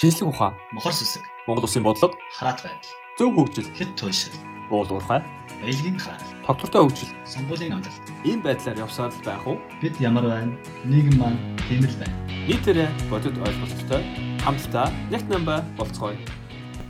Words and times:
шинжлэх 0.00 0.28
ухаан, 0.28 0.54
мохор 0.72 0.92
сүсэг, 0.92 1.22
Монгол 1.46 1.64
улсын 1.64 1.82
бодлого, 1.86 2.14
хараат 2.34 2.62
байдал, 2.66 2.94
зөв 3.18 3.30
хөгжил, 3.34 3.68
хэд 3.78 3.90
туйлшил, 3.94 4.34
уул 4.70 4.90
уурхай, 4.90 5.22
баялагын 5.62 5.98
хаал, 6.02 6.24
тогтвортой 6.46 6.82
хөгжил 6.82 7.10
сонгуулийн 7.22 7.78
амжилт. 7.78 8.02
ийм 8.26 8.42
байдлаар 8.42 8.78
явсаар 8.78 9.14
л 9.14 9.24
байх 9.24 9.46
уу? 9.46 9.58
Бид 9.80 9.94
ямар 10.00 10.26
байна? 10.26 10.58
Нийгэм 10.84 11.14
маань 11.14 11.38
тийм 11.70 11.86
л 11.86 11.96
байна. 12.02 12.16
Нийтээрээ 12.48 12.90
бодит 13.06 13.38
ойлголттой 13.38 14.02
хамтдаа 14.42 14.90
яг 15.14 15.22
намба 15.30 15.62
болцгоё. 15.78 16.18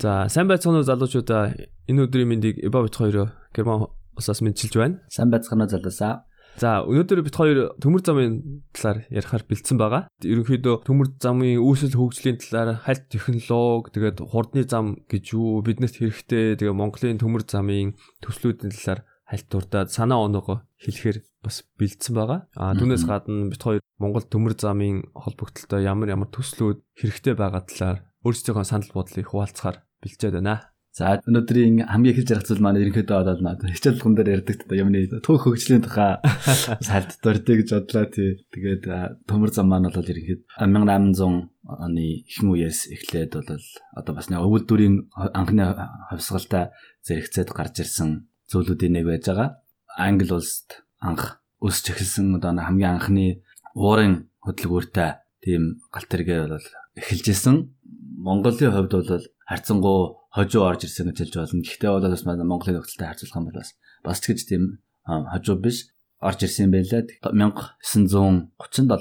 За 0.01 0.27
сайн 0.29 0.49
байцгаана 0.49 0.81
уу 0.81 0.89
залуучуудаа 0.89 1.53
энэ 1.87 2.09
өдрийн 2.09 2.29
мэндийг 2.29 2.65
Эба 2.65 2.83
бит 2.83 2.97
хоёроо 2.97 3.31
Герман 3.55 3.93
усаас 4.17 4.41
мэдчилж 4.41 4.75
байна. 4.81 5.01
Сайн 5.09 5.31
байцгаана 5.31 5.69
залуусаа. 5.69 6.25
За 6.61 6.85
өнөөдөр 6.87 7.23
бит 7.27 7.35
хоёр 7.35 7.59
төмөр 7.83 8.03
замын 8.07 8.35
талаар 8.71 9.03
ярихаар 9.11 9.43
бэлдсэн 9.49 9.79
байгаа. 9.81 10.07
Ерөнхийдөө 10.23 10.87
төмөр 10.87 11.09
замын 11.19 11.59
үүсэл 11.59 11.99
хөгжлийн 11.99 12.39
талаар 12.39 12.79
хальт 12.87 13.11
технологи, 13.11 13.91
тэгээд 13.91 14.23
хурдны 14.23 14.63
зам 14.63 14.95
гэж 15.11 15.35
юу, 15.35 15.59
биднэрт 15.67 15.99
хэрэгтэй, 15.99 16.55
тэгээд 16.55 16.79
Монголын 16.79 17.19
төмөр 17.19 17.43
замын 17.43 17.99
төслүүдийн 18.23 18.71
талаар 18.71 19.03
хальт 19.27 19.47
дурдаад 19.51 19.91
санаа 19.91 20.23
оноогоо 20.31 20.63
хэлэхээр 20.79 21.19
бас 21.43 21.65
бэлдсэн 21.81 22.15
байгаа. 22.15 22.47
А 22.55 22.77
түүнээс 22.77 23.05
гадна 23.09 23.51
бит 23.51 23.63
хоёр 23.65 23.83
Монгол 23.99 24.23
төмөр 24.23 24.55
замын 24.55 25.03
холбогдлолтой 25.17 25.83
ямар 25.83 26.13
ямар 26.13 26.29
төслүүд 26.31 26.85
хэрэгтэй 26.95 27.35
байгаа 27.35 27.65
талаар 27.67 27.99
өөрсдийнхөө 28.23 28.67
санал 28.69 28.91
бодлыг 28.93 29.27
хуваалцахаар 29.33 29.83
бэлдээд 30.05 30.39
байна. 30.39 30.74
За 30.95 31.19
өнөөдрийн 31.27 31.91
хамгийн 31.91 32.15
ихэлж 32.15 32.31
ярих 32.31 32.47
зүйл 32.47 32.63
маань 32.63 32.79
ерөнхийдөө 32.79 33.19
одоо 33.19 33.35
надад 33.43 33.67
хичээл 33.67 33.99
тун 33.99 34.15
дээр 34.15 34.47
ярьдаг 34.47 34.63
та 34.63 34.79
юмны 34.79 35.11
төв 35.27 35.43
хөгжлийн 35.43 35.83
тухай 35.83 36.23
салт 36.87 37.19
дурдъя 37.19 37.59
гэж 37.59 37.69
бодлоо 37.75 38.07
тий. 38.15 38.47
Тэгээд 38.55 38.87
төмөр 39.27 39.51
зам 39.51 39.75
маань 39.75 39.91
бол 39.91 40.07
ерөнхийд 40.07 40.47
1800 40.55 41.51
оны 41.67 42.05
ихэнх 42.31 42.47
үеэс 42.47 42.95
эхлээд 42.95 43.43
бол 43.43 43.67
одоо 43.99 44.13
бас 44.15 44.31
нэг 44.31 44.47
өвөлдүрийн 44.47 45.11
анхны 45.35 45.67
хавсгалтай 46.15 46.71
зэрэгцээд 47.03 47.51
гарч 47.51 47.83
ирсэн 47.83 48.31
зүйлүүдийн 48.55 48.95
нэг 48.95 49.11
байж 49.11 49.27
байгаа. 49.27 49.59
Англи 49.99 50.31
улсад 50.31 50.87
анх 51.03 51.43
өсч 51.59 51.91
эхэлсэн 51.91 52.39
одоо 52.39 52.55
хамгийн 52.55 53.03
анхны 53.03 53.43
уурын 53.75 54.31
хөдөлгөөртэй 54.47 55.11
тийм 55.43 55.83
галт 55.91 56.07
тэргээ 56.07 56.47
бол 56.47 56.69
эхэлж 56.95 57.27
исэн. 57.35 57.75
Монголын 58.15 58.71
хувьд 58.71 58.95
бол 58.95 59.27
харьцангуй 59.49 60.17
хожуу 60.33 60.63
орж 60.65 60.89
ирсэн 60.89 61.13
гэж 61.13 61.19
хэлж 61.21 61.35
болно. 61.37 61.63
Гэхдээ 61.63 61.91
бол 61.93 62.09
бас 62.09 62.25
Монголын 62.25 62.77
нөхцөлтэй 62.81 63.09
харьцуулах 63.09 63.39
юм 63.39 63.47
бол 63.49 63.61
бас 63.61 63.71
бас 64.05 64.19
ч 64.21 64.25
гэж 64.33 64.41
тийм 64.49 64.63
хожуу 65.05 65.57
биш 65.61 65.93
орж 66.21 66.41
ирсэн 66.45 66.73
байлаа. 66.73 67.05
1937 67.23 68.17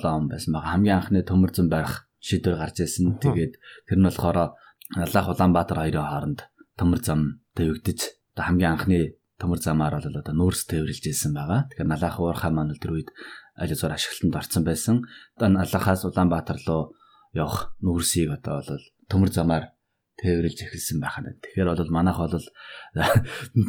он 0.03 0.27
байсан 0.27 0.52
байгаа. 0.53 0.71
Хамгийн 0.75 0.97
анхны 0.99 1.23
төмөрзөн 1.23 1.67
барих 1.71 2.08
шийдвэр 2.19 2.59
гарч 2.59 2.83
ирсэн. 2.83 3.19
Тэгээд 3.23 3.53
тэр 3.88 3.97
нь 3.99 4.08
болохоор 4.08 4.55
Аллах 4.94 5.27
Улаанбаатар 5.31 5.80
хоёрын 5.80 6.05
хооронд 6.05 6.39
төмөр 6.77 6.99
зам 7.02 7.41
тавигдж 7.55 8.14
одоо 8.36 8.44
хамгийн 8.45 8.73
анхны 8.75 8.99
төмөр 9.39 9.59
замаар 9.59 9.99
бол 9.99 10.19
одоо 10.21 10.33
нүүрс 10.33 10.69
тээвэрлж 10.69 11.03
ирсэн 11.09 11.33
байгаа. 11.33 11.67
Тэгэхээр 11.71 11.89
Налах 11.89 12.19
уурхай 12.19 12.52
маань 12.53 12.77
тэр 12.80 12.95
үед 12.95 13.09
аль 13.58 13.73
зур 13.75 13.91
ашиглалтанд 13.91 14.38
орсон 14.39 14.64
байсан. 14.64 14.95
Одоо 15.38 15.49
Налахаас 15.52 16.05
Улаанбаатар 16.08 16.59
руу 16.64 16.95
явах 17.33 17.75
нүүрсийг 17.83 18.31
одоо 18.31 18.64
бол 18.64 18.83
төмөр 19.09 19.30
замаар 19.33 19.72
тээвэрлж 20.22 20.59
эхэлсэн 20.69 21.02
байхаа. 21.02 21.33
Тэгэхээр 21.42 21.69
бол 21.73 21.94
манайх 21.94 22.17
бол 22.22 22.38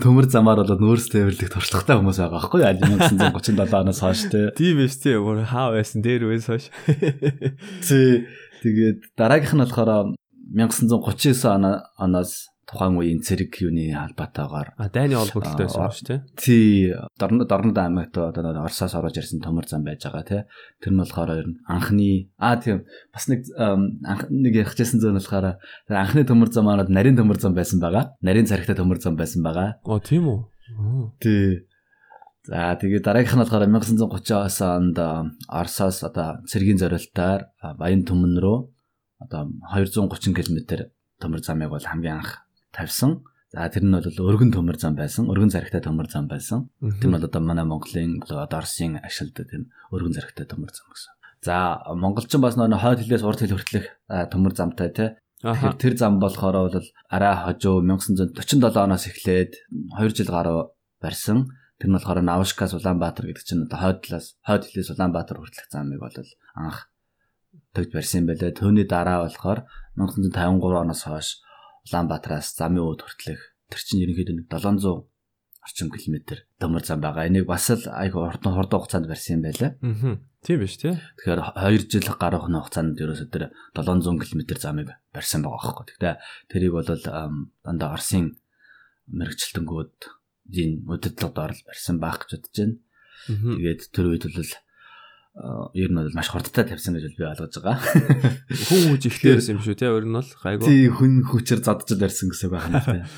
төмөр 0.04 0.26
замаар 0.28 0.60
бол 0.60 0.76
нүүрс 0.76 1.08
тээвэрлэх 1.08 1.52
туршлагатай 1.52 1.96
хүмүүс 1.96 2.20
байгаа 2.20 2.36
байхгүй 2.36 2.60
юу? 2.60 2.68
1937 2.84 3.80
оноос 3.80 4.00
хойш 4.04 4.22
тий. 4.28 4.44
Тийм 4.52 4.76
биш 4.80 5.00
тий. 5.00 5.16
Өөр 5.16 5.48
хаа 5.48 5.72
байсан 5.72 6.04
дээр 6.04 6.28
үес 6.28 6.46
хойш. 6.48 6.68
Тий. 7.88 8.28
Тэгээд 8.60 9.16
дараагийнх 9.16 9.56
нь 9.56 9.64
болохоор 9.64 10.12
1939 10.52 11.80
оноос 11.96 12.53
тухайн 12.64 12.96
үеийн 12.96 13.20
цэрэг 13.20 13.52
юуны 13.60 13.92
албатаагаар 13.92 14.74
а 14.76 14.88
дайны 14.88 15.20
холбогдолтой 15.20 15.68
байсан 15.68 15.84
юм 15.84 15.92
шүү 15.92 16.06
тий. 16.08 16.18
Тий. 16.36 16.94
Дорнод 17.20 17.48
Дорнод 17.48 17.78
аймагт 17.78 18.16
одоо 18.16 18.52
Оросоос 18.64 18.94
орж 18.96 19.20
ирсэн 19.20 19.44
төмөр 19.44 19.68
зам 19.68 19.84
байж 19.84 20.04
байгаа 20.04 20.24
тий. 20.24 20.42
Тэр 20.80 20.92
нь 20.96 21.00
болохоор 21.00 21.30
анхны 21.68 22.32
а 22.40 22.56
тийм 22.56 22.84
бас 23.12 23.28
нэг 23.28 23.44
нэг 24.32 24.52
ярих 24.54 24.74
гэсэн 24.76 25.00
зүйл 25.00 25.12
нь 25.12 25.20
болохоор 25.20 25.60
анхны 25.92 26.24
төмөр 26.24 26.48
зам 26.48 26.64
маань 26.68 26.88
нарийн 26.88 27.16
төмөр 27.20 27.38
зам 27.40 27.52
байсан 27.52 27.80
байгаа. 27.80 28.16
Нарийн 28.24 28.48
царигтай 28.48 28.76
төмөр 28.76 29.00
зам 29.00 29.16
байсан 29.16 29.44
байгаа. 29.44 29.80
Оо 29.84 30.00
тийм 30.00 30.28
үү. 30.28 30.40
Тий. 31.20 31.68
За 32.44 32.76
тэгээ 32.76 33.00
дараагийнх 33.00 33.36
нь 33.36 33.42
болохоор 33.44 33.64
1930-аас 33.68 34.58
онд 34.64 34.98
Оросоос 35.48 36.04
одоо 36.04 36.44
цэргийн 36.44 36.80
зориултаар 36.80 37.48
Баян 37.80 38.04
түмэн 38.04 38.36
рүү 38.36 38.58
одоо 39.24 39.48
230 39.72 40.36
км 40.36 40.88
төмөр 41.20 41.40
замыг 41.40 41.72
бол 41.72 41.80
хамгийн 41.80 42.20
анх 42.20 42.43
тавьсан. 42.74 43.22
За 43.54 43.70
тэр 43.70 43.86
нь 43.86 43.94
бол 43.94 44.02
өргөн 44.02 44.50
төмөр 44.50 44.76
зам 44.82 44.98
байсан. 44.98 45.30
Өргөн 45.30 45.54
зарагтай 45.54 45.78
төмөр 45.78 46.10
зам 46.10 46.26
байсан. 46.26 46.68
Тэр 46.82 47.08
нь 47.08 47.14
бол 47.14 47.22
одоо 47.22 47.40
манай 47.40 47.62
Монголын 47.62 48.18
одоо 48.26 48.58
Орсын 48.58 48.98
ашиглад 48.98 49.46
тийм 49.46 49.70
өргөн 49.94 50.18
зарагтай 50.18 50.42
төмөр 50.42 50.74
зам 50.74 50.90
гэсэн. 50.90 51.14
За 51.44 51.78
монголчин 51.94 52.40
бас 52.42 52.56
нөө 52.58 52.74
хойд 52.82 53.04
хилээс 53.06 53.22
урд 53.22 53.44
хил 53.44 53.54
хүртэлх 53.54 53.86
төмөр 54.32 54.52
замтай 54.58 54.90
тий. 54.90 55.08
Тэгэхээр 55.44 55.76
тэр 55.76 55.94
зам 56.00 56.16
болохоор 56.18 56.72
бол 56.72 56.88
арай 57.12 57.34
хожуу 57.36 57.84
1947 57.84 58.64
оноос 58.80 59.04
эхлээд 59.12 59.52
2 59.92 60.16
жил 60.16 60.32
гаруй 60.32 60.72
барьсан. 61.04 61.52
Тэр 61.76 61.92
нь 61.92 61.96
болохоор 62.00 62.24
Навшкас 62.24 62.72
Улаанбаатар 62.72 63.28
гэдэг 63.28 63.44
чинь 63.44 63.68
одоо 63.68 63.76
хойд 63.76 64.00
талаас 64.08 64.40
хойд 64.40 64.64
хилээс 64.72 64.96
Улаанбаатар 64.96 65.36
хүртэлх 65.36 65.68
замыг 65.68 66.00
бол 66.00 66.16
анх 66.56 66.88
төгж 67.76 67.92
барьсан 67.92 68.24
байлаа. 68.24 68.56
Төвний 68.56 68.88
дараа 68.88 69.28
болохоор 69.28 69.68
1953 70.00 70.80
оноос 70.80 71.02
хойш 71.04 71.28
Улаанбаатараас 71.88 72.54
замын 72.56 72.84
өөд 72.84 73.00
хүртэлх 73.04 73.42
тэр 73.68 73.80
чинь 73.80 74.02
ерөнхийдөө 74.04 74.48
700 74.48 75.04
орчим 75.64 75.88
километр 75.88 76.44
төмөр 76.60 76.84
зам 76.84 77.00
байгаа. 77.00 77.28
Энийг 77.28 77.48
бас 77.48 77.70
л 77.72 77.84
айгүй 77.88 78.20
хурдан 78.20 78.52
хурдан 78.52 78.80
хугацаанд 78.80 79.08
барьсан 79.08 79.40
юм 79.40 79.44
байлаа. 79.48 79.72
Аа. 79.80 80.20
Тийм 80.44 80.60
биш 80.60 80.76
тий. 80.76 80.92
Тэгэхээр 81.24 81.40
2 81.56 81.88
жил 81.88 82.08
гарах 82.20 82.44
хугацаанд 82.44 83.00
ерөөсөө 83.00 83.28
тэр 83.32 83.44
700 83.72 84.20
км 84.20 84.40
замыг 84.60 84.88
барьсан 85.12 85.40
байгаа 85.40 85.60
байхгүй. 85.64 85.84
Тэгтээ 85.88 86.14
тэрийг 86.52 86.72
бол 86.76 86.88
дандаа 87.64 87.96
Орсын 87.96 88.36
мэрэгчлэлтэнгүүд 89.08 89.96
энэ 90.52 90.84
өдөрлөд 90.84 91.36
орол 91.40 91.62
барьсан 91.64 91.96
байх 91.96 92.20
гэж 92.20 92.30
бодож 92.36 92.52
байна. 92.60 92.76
Тэгээд 93.28 93.80
тэр 93.88 94.06
үед 94.12 94.24
бол 94.28 94.52
ер 95.74 95.90
нь 95.90 95.98
бол 95.98 96.14
маш 96.14 96.30
хурдтай 96.30 96.62
тавьсан 96.62 96.94
гэж 96.94 97.18
би 97.18 97.26
ойлгож 97.26 97.58
байгаа. 97.58 97.82
Хүн 98.70 98.94
хүч 98.94 99.02
ихтэй 99.10 99.34
байсан 99.34 99.58
юм 99.58 99.62
шүү 99.66 99.74
те 99.74 99.90
ер 99.90 100.06
нь 100.06 100.14
бол 100.14 100.30
гайгүй. 100.30 100.62
Тий 100.62 100.86
хүн 100.86 101.26
хүчээр 101.26 101.60
задж 101.66 101.90
барьсан 101.98 102.30
гэсэн 102.30 102.54
байх 102.54 102.70
юм 102.70 102.78
байна. 102.78 103.10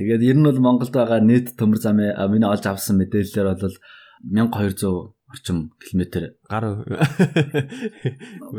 Тэгээд 0.00 0.22
ер 0.24 0.36
нь 0.40 0.48
бол 0.48 0.64
Монголд 0.64 0.96
байгаа 0.96 1.20
нийт 1.20 1.52
төмөр 1.60 1.76
замын 1.76 2.16
миний 2.32 2.48
олж 2.48 2.64
авсан 2.64 2.96
мэдээлэлээр 2.96 3.52
бол 3.52 3.76
1200 4.24 5.12
орчим 5.32 5.72
километр 5.80 6.36
гар 6.48 6.64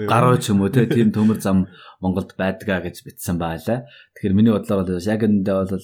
гаруй 0.10 0.38
ч 0.38 0.54
юм 0.54 0.62
уу 0.62 0.70
тийм 0.70 1.10
төмөр 1.10 1.42
зам 1.42 1.66
Монголд 1.98 2.38
байдгаа 2.38 2.86
гэж 2.86 3.02
битсэн 3.06 3.42
байлаа. 3.42 3.90
Тэгэхээр 4.18 4.38
миний 4.38 4.54
бодлоор 4.54 4.86
бол 4.86 5.02
яг 5.02 5.22
эндээ 5.26 5.56
бол 5.66 5.82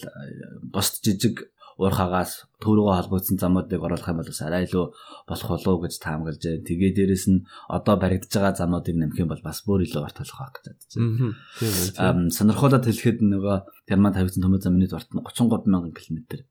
босд 0.73 1.01
жижиг 1.01 1.49
уурхаагаас 1.79 2.31
төрөөгөө 2.59 2.95
холбогдсон 2.99 3.39
замуудыг 3.39 3.79
оруулах 3.79 4.11
юм 4.11 4.19
бол 4.19 4.27
бас 4.27 4.41
арай 4.43 4.67
илүү 4.67 4.85
болох 5.31 5.49
болов 5.55 5.77
гэж 5.87 5.93
таамаглаж 6.03 6.43
байна. 6.43 6.67
Тэгээ 6.67 6.91
дээрэс 6.99 7.25
нь 7.31 7.47
одоо 7.71 7.95
баригдаж 7.95 8.35
байгаа 8.35 8.59
замуудыг 8.59 8.95
нэмэх 8.99 9.23
юм 9.23 9.31
бол 9.31 9.39
бас 9.39 9.63
бүр 9.63 9.87
илүү 9.87 10.03
урт 10.03 10.19
болох 10.19 10.39
байх 10.43 10.53
гэж 10.59 10.65
байна. 10.99 11.31
Үү. 11.63 12.35
Сонирхолтой 12.35 12.83
хэлэхэд 12.83 13.23
нөгөө 13.23 13.57
Герман 13.87 14.11
тавигдсан 14.11 14.43
төмөр 14.43 14.59
замын 14.59 14.91
дурт 14.91 15.07
нь 15.07 15.23
33 15.23 15.71
мянган 15.71 15.95
километр 15.95 16.43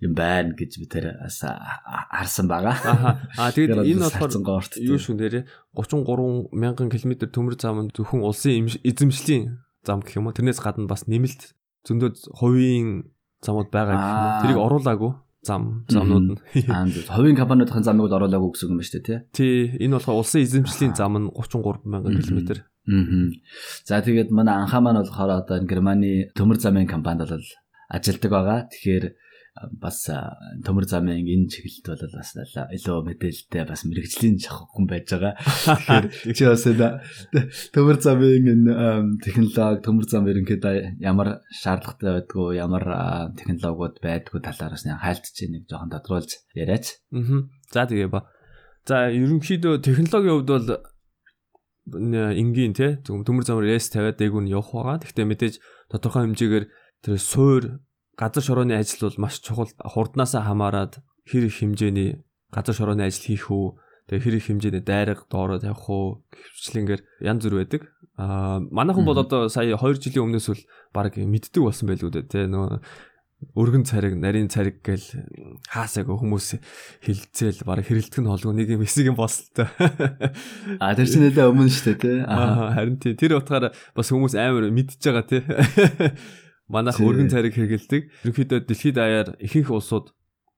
юм 0.00 0.12
байна 0.16 0.56
гэж 0.56 0.72
би 0.80 0.86
тэр 0.88 1.04
харсан 1.28 2.48
байгаа. 2.48 3.20
Аа 3.36 3.52
тэгээд 3.52 3.84
энэ 3.92 4.08
болохоор 4.08 4.32
юу 4.80 4.98
шүү 4.98 5.20
нэрээ 5.20 5.44
33 5.76 6.50
мянган 6.56 6.88
километр 6.90 7.30
төмөр 7.30 7.54
зам 7.60 7.92
зөвхөн 7.92 8.26
улсын 8.26 8.72
эзэмшлийн 8.82 9.60
зам 9.86 10.02
гэх 10.02 10.18
юм 10.18 10.26
уу. 10.26 10.34
Тэрнээс 10.34 10.58
гадна 10.58 10.90
бас 10.90 11.06
нэмэлт 11.06 11.54
зөндөө 11.86 12.34
хувийн 12.34 13.06
замууд 13.44 13.68
байгаа 13.72 13.96
гэх 13.96 14.12
юм. 14.12 14.32
Тэрийг 14.42 14.60
оруулаагүй 14.60 15.12
зам 15.46 15.62
замнууд 15.88 16.26
нь. 16.26 16.38
Аа 16.70 16.86
хувийн 17.14 17.38
компаниудын 17.38 17.86
замыг 17.86 18.10
оруулаагүй 18.10 18.50
гэсэн 18.52 18.70
юм 18.72 18.78
ба 18.80 18.84
шүү 18.86 18.94
дээ 18.98 19.06
тий. 19.06 19.18
Тий, 19.36 19.86
энэ 19.86 19.96
болохоор 19.96 20.20
улсын 20.20 20.42
эзэмшлийн 20.42 20.94
зам 20.98 21.14
нь 21.20 21.30
33 21.30 21.86
мянган 21.86 22.18
км. 22.18 22.40
Аа. 22.86 23.30
За 23.86 24.02
тэгээд 24.02 24.30
манай 24.34 24.54
анхаа 24.58 24.82
маань 24.82 25.02
болохоор 25.02 25.46
одоо 25.46 25.62
Германы 25.62 26.30
төмөр 26.34 26.58
замын 26.58 26.90
компанид 26.90 27.30
бол 27.30 27.46
ажилдаг 27.90 28.30
байгаа. 28.30 28.58
Тэгэхээр 28.70 29.04
бас 29.80 30.04
төмөр 30.66 30.86
замын 30.88 31.24
энэ 31.24 31.48
чиглэлд 31.48 31.86
бол 31.88 32.16
бас 32.20 32.30
илүү 32.36 32.96
мэдээлэлтэй 33.08 33.64
бас 33.64 33.82
мэрэгжлийн 33.88 34.36
шахах 34.40 34.68
хүн 34.74 34.86
байж 34.90 35.08
байгаа. 35.12 35.34
Тэгэхээр 35.40 36.36
чи 36.36 36.44
бас 36.44 36.64
төмөр 37.72 37.98
замын 38.04 38.50
энэ 38.52 38.72
технологи 39.24 39.84
төмөр 39.86 40.06
зам 40.10 40.28
ерөнхийдөө 40.28 41.00
ямар 41.00 41.40
шаардлагатай 41.50 42.20
байдгүй 42.20 42.60
ямар 42.60 42.84
технологиуд 43.38 43.96
байдгүй 44.04 44.44
талаар 44.44 44.76
бас 44.76 44.84
хайлтж 44.84 45.36
нэг 45.48 45.64
жоохон 45.70 45.92
тодруулж 45.94 46.30
яриач. 46.52 47.00
Аа. 47.16 47.48
За 47.72 47.88
тэгээ 47.88 48.12
ба. 48.12 48.28
За 48.84 49.08
ерөнхийдөө 49.08 49.80
технологийн 49.80 50.36
хувьд 50.36 50.52
бол 50.52 50.68
энгийн 51.86 52.74
те 52.74 52.98
төмөр 53.06 53.46
замаар 53.46 53.70
рейс 53.70 53.86
тавиад 53.88 54.18
дээгүүр 54.18 54.44
нь 54.44 54.52
явах 54.52 54.74
байгаа. 54.74 55.00
Гэхдээ 55.06 55.26
мэдээж 55.26 55.54
тодорхой 55.90 56.26
хэмжээгээр 56.26 56.66
тэр 57.06 57.16
суур 57.22 57.62
газар 58.16 58.42
шорооны 58.42 58.74
ажил 58.76 59.08
бол 59.08 59.28
маш 59.28 59.40
чухал 59.44 59.70
хурднаасаа 59.76 60.42
хамаарад 60.48 60.98
хэр 61.28 61.46
их 61.46 61.60
хэмжээний 61.60 62.24
газар 62.50 62.74
шорооны 62.74 63.04
ажил 63.04 63.28
хийх 63.28 63.52
үү 63.52 63.76
тэгээ 64.08 64.24
хэр 64.24 64.36
их 64.40 64.46
хэмжээний 64.48 64.82
дайраг 64.82 65.28
доороо 65.28 65.60
тавих 65.60 65.84
уу 65.88 66.24
гэвчлэнгээр 66.32 67.02
янз 67.20 67.42
бүр 67.44 67.56
байдаг. 67.60 67.82
Аа 68.16 68.64
манайхан 68.72 69.04
бол 69.04 69.20
одоо 69.20 69.52
сая 69.52 69.76
2 69.76 70.00
жилийн 70.00 70.32
өмнөөс 70.32 70.48
бол 70.48 70.62
баг 70.96 71.12
мэддэг 71.20 71.60
болсон 71.60 71.92
байлгүй 71.92 72.10
дээ 72.10 72.24
те 72.24 72.40
нөгөө 72.48 72.80
өргөн 73.52 73.84
цариг, 73.84 74.16
нарийн 74.16 74.48
цариг 74.48 74.80
гэл 74.80 75.04
хаасаг 75.68 76.08
хүмүүс 76.08 76.56
хилцээл 77.04 77.68
баг 77.68 77.84
хэрэлдэх 77.84 78.24
нь 78.24 78.30
холгүй 78.32 78.52
нэг 78.56 78.68
юм 78.72 78.84
эсэг 78.88 79.12
юм 79.12 79.16
болстой. 79.20 79.68
А 80.80 80.96
тэр 80.96 81.04
чинь 81.04 81.28
нэлээ 81.28 81.44
өмнө 81.44 81.68
шүү 81.68 82.00
дээ 82.00 82.00
тий. 82.00 82.16
Аа 82.24 82.72
харин 82.72 82.96
тий 82.96 83.12
тэр 83.12 83.36
утгаараа 83.36 83.76
бас 83.92 84.08
хүмүүс 84.08 84.40
амар 84.40 84.72
мэдчихэж 84.72 85.04
байгаа 85.04 85.26
тий. 85.28 85.42
Манайх 86.68 86.98
өргөн 86.98 87.30
цариг 87.30 87.54
хэрэгэлдэг. 87.54 88.02
Ерөнхийдөө 88.26 88.58
дэлхийд 88.66 88.96
даяар 88.98 89.28
ихэнх 89.38 89.70
улсууд 89.70 90.10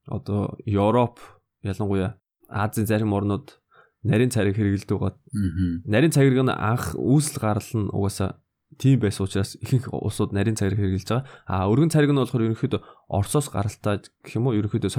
одоо 0.08 0.56
Европ 0.64 1.20
ялангуяа 1.62 2.16
Азийн 2.48 2.88
зарим 2.88 3.12
орнууд 3.12 3.60
нарийн 4.02 4.32
цариг 4.32 4.56
хэрэгэлдэг 4.56 4.96
байгаа. 4.96 5.20
Нарийн 5.84 6.12
цариг 6.12 6.32
нь 6.32 6.48
анх 6.48 6.96
үүсэл 6.96 7.36
гарал 7.36 7.70
нь 7.76 7.92
угаасаа 7.92 8.40
тийм 8.76 9.00
байсан 9.00 9.24
учраас 9.24 9.56
ихэнх 9.60 9.88
улсууд 9.92 10.32
нарийн 10.32 10.56
цагийг 10.56 10.78
хэрэгжилж 10.78 11.08
байгаа. 11.08 11.26
А 11.48 11.68
өргөн 11.68 11.92
цариг 11.92 12.12
нь 12.12 12.20
болохоор 12.20 12.52
ерөнхийдөө 12.52 12.80
Оросоос 13.08 13.48
гаралтай 13.48 14.04
гэх 14.24 14.36
юм 14.36 14.48
уу 14.48 14.58
ерөнхийдөө 14.60 14.90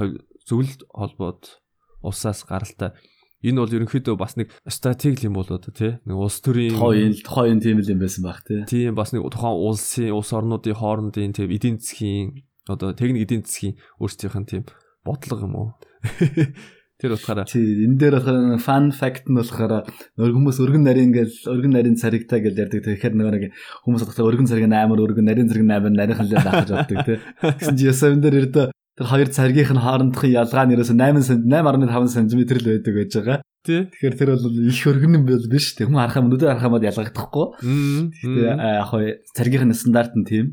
зөвлөлт 0.46 0.82
холбоод 0.90 1.62
улсаас 2.02 2.42
гаралтай. 2.44 2.92
Энэ 3.40 3.56
бол 3.56 3.72
ерөнхийдөө 3.72 4.16
бас 4.20 4.36
нэг 4.36 4.52
стратеги 4.68 5.24
юм 5.24 5.38
болоод 5.38 5.64
тий 5.72 5.96
нэг 6.04 6.16
улс 6.16 6.44
төрийн 6.44 6.76
тухайн 6.76 7.16
тухайн 7.24 7.60
тийм 7.64 7.80
л 7.80 7.88
юм 7.88 8.00
байсан 8.04 8.20
баг 8.20 8.44
тий. 8.44 8.60
Тийм 8.68 8.92
бас 8.92 9.16
нэг 9.16 9.24
тухайн 9.32 9.56
улсын 9.56 10.12
улс 10.12 10.32
орнуудын 10.36 10.76
хоорондын 10.76 11.32
тийм 11.32 11.48
эдийн 11.48 11.80
засгийн 11.80 12.44
одоо 12.68 12.92
техник 12.92 13.24
эдийн 13.24 13.40
засгийн 13.40 13.80
өөрсдийнх 13.96 14.36
нь 14.44 14.50
тийм 14.50 14.62
бодлого 15.08 15.48
юм 15.48 15.56
уу. 15.56 15.68
Тэр 17.00 17.16
утгаараа 17.16 17.48
тий 17.48 17.64
энэ 17.64 17.96
дээр 17.96 18.20
болохоор 18.20 18.60
fun 18.60 18.92
fact 18.92 19.32
нь 19.32 19.40
болохоор 19.40 19.88
хүмүүс 20.20 20.60
өргөн 20.60 20.84
нарийн 20.84 21.08
ингээл 21.08 21.48
өргөн 21.48 21.72
нарийн 21.80 21.96
царигтай 21.96 22.44
гэж 22.44 22.60
ярьдаг. 22.60 22.84
Тэгэхээр 22.84 23.16
нөгөө 23.16 23.32
нэг 23.40 23.44
хүмүүс 23.88 24.04
бодохтой 24.04 24.28
өргөн 24.28 24.50
цариг 24.52 24.68
8 24.68 25.00
өргөн 25.00 25.24
нарийн 25.24 25.48
цариг 25.48 25.64
8 25.64 25.96
нарийнхан 25.96 26.28
л 26.28 26.36
даах 26.36 26.68
гэж 26.68 26.70
боддог 26.76 26.98
тий. 27.08 27.18
Гэсэн 27.56 27.76
чи 27.80 27.88
ясаа 27.88 28.12
энэ 28.12 28.20
дээр 28.20 28.36
ердөө 28.44 28.66
тэр 29.00 29.08
хоёр 29.08 29.28
царигийнх 29.32 29.72
нь 29.72 29.80
хоорондох 29.80 30.28
ялгаа 30.28 30.68
нь 30.68 30.76
ерөөсө 30.76 30.92
8 30.92 31.24
см 31.24 31.48
8.5 31.48 32.12
см 32.12 32.36
л 32.36 32.68
байдаг 32.68 32.92
байж 33.00 33.12
байгаа. 33.16 33.38
Тий. 33.64 33.88
Тэгэхээр 33.88 34.16
тэр 34.20 34.30
бол 34.36 34.56
их 34.60 34.84
өргөн 34.84 35.16
юм 35.16 35.24
бол 35.24 35.46
биш 35.48 35.72
тий. 35.72 35.88
Хүн 35.88 35.96
харахаа 35.96 36.20
нүдээр 36.28 36.52
харахаа 36.52 36.72
мод 36.76 36.84
ялгахдахгүй. 36.84 37.46
Гэхдээ 37.64 38.44
яг 38.60 38.88
хоо 38.92 39.00
царигийнх 39.32 39.72
нь 39.72 39.76
стандарт 39.76 40.12
нь 40.20 40.28
тийм. 40.28 40.46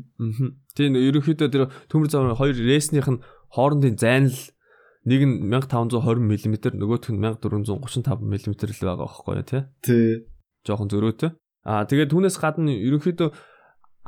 Тийм 0.72 0.96
ерөнхийдөө 0.96 1.48
тэр 1.52 1.68
төмөр 1.92 2.08
зам 2.08 2.32
хоёр 2.32 2.56
рейснийх 2.56 3.08
нь 3.12 3.20
хоорондын 3.52 4.00
зайнал 4.00 4.40
нэг 5.04 5.20
нь 5.28 5.36
1520 5.52 6.24
мм 6.24 6.32
нөгөөх 6.72 7.12
нь 7.12 7.20
1435 7.20 8.16
мм 8.16 8.32
л 8.32 8.80
байгаа 8.80 8.96
байхгүй 9.04 9.44
тий. 9.44 9.62
Тий. 9.84 10.08
Жохон 10.64 10.88
зөрөөтэй. 10.88 11.36
Аа 11.68 11.84
тэгээд 11.84 12.12
түүнээс 12.16 12.40
гадна 12.40 12.72
ерөнхийдөө 12.72 13.28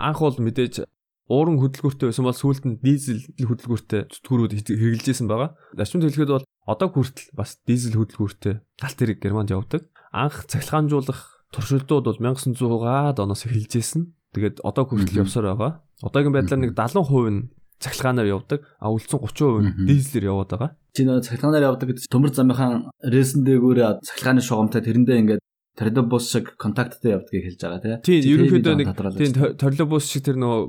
анх 0.01 0.21
бол 0.25 0.37
мэдээж 0.41 0.89
ууран 1.31 1.63
хөдөлгөөртэй 1.63 2.11
байсан 2.11 2.27
бол 2.27 2.35
сүүлд 2.35 2.65
нь 2.67 2.81
дизель 2.83 3.23
хөдөлгөөртэй 3.39 4.11
зүтгүүрүүд 4.11 4.53
хэрэгжилжсэн 4.67 5.31
байгаа. 5.31 5.55
Зарчимд 5.79 6.11
хэлэхэд 6.11 6.35
бол 6.35 6.47
одоо 6.67 6.89
хүртэл 6.91 7.31
бас 7.39 7.63
дизель 7.63 7.95
хөдөлгөөртэй 7.95 8.59
галт 8.59 8.99
тэрэг 8.99 9.23
Германд 9.23 9.55
явдаг. 9.55 9.87
Анх 10.11 10.51
цахилгаанжуулах 10.51 11.47
туршилтууд 11.55 12.05
бол 12.11 12.19
1900-аад 12.19 13.23
оноос 13.23 13.47
эхэлжсэн. 13.47 14.11
Тэгээд 14.35 14.67
одоо 14.67 14.85
хүртэл 14.91 15.23
явсаар 15.23 15.55
байгаа. 15.55 15.73
Одоогийн 16.03 16.35
байдлаар 16.35 16.63
нэг 16.67 16.75
70% 16.75 17.31
нь 17.31 17.41
цахилгаанаар 17.79 18.29
явдаг. 18.35 18.67
А 18.83 18.91
үлдсэн 18.91 19.23
30% 19.23 19.63
нь 19.63 19.87
дизелээр 19.87 20.35
яваад 20.35 20.51
байгаа. 20.51 20.71
Чи 20.95 21.07
нөө 21.07 21.23
цахилгаанаар 21.27 21.69
явдаг 21.71 21.87
гэдэг 21.95 22.11
төмөр 22.11 22.31
замынхаа 22.35 22.91
рейсэн 23.07 23.47
дээгүүрээ 23.47 24.03
цахилгааны 24.03 24.43
шугамтай 24.43 24.83
тэрэндээ 24.83 25.21
ингээд 25.23 25.43
троллейбус 25.79 26.25
шиг 26.31 26.55
контакттай 26.59 27.17
явдгийг 27.17 27.45
хэлж 27.47 27.61
байгаа 27.63 28.03
тий. 28.03 28.21
Тийм 28.21 28.35
ерөнхийдөө 28.35 28.75
нэг 28.75 28.89
тийм 29.17 29.33
троллейбус 29.57 30.05
шиг 30.11 30.27
тэр 30.27 30.37
нөгөө 30.37 30.63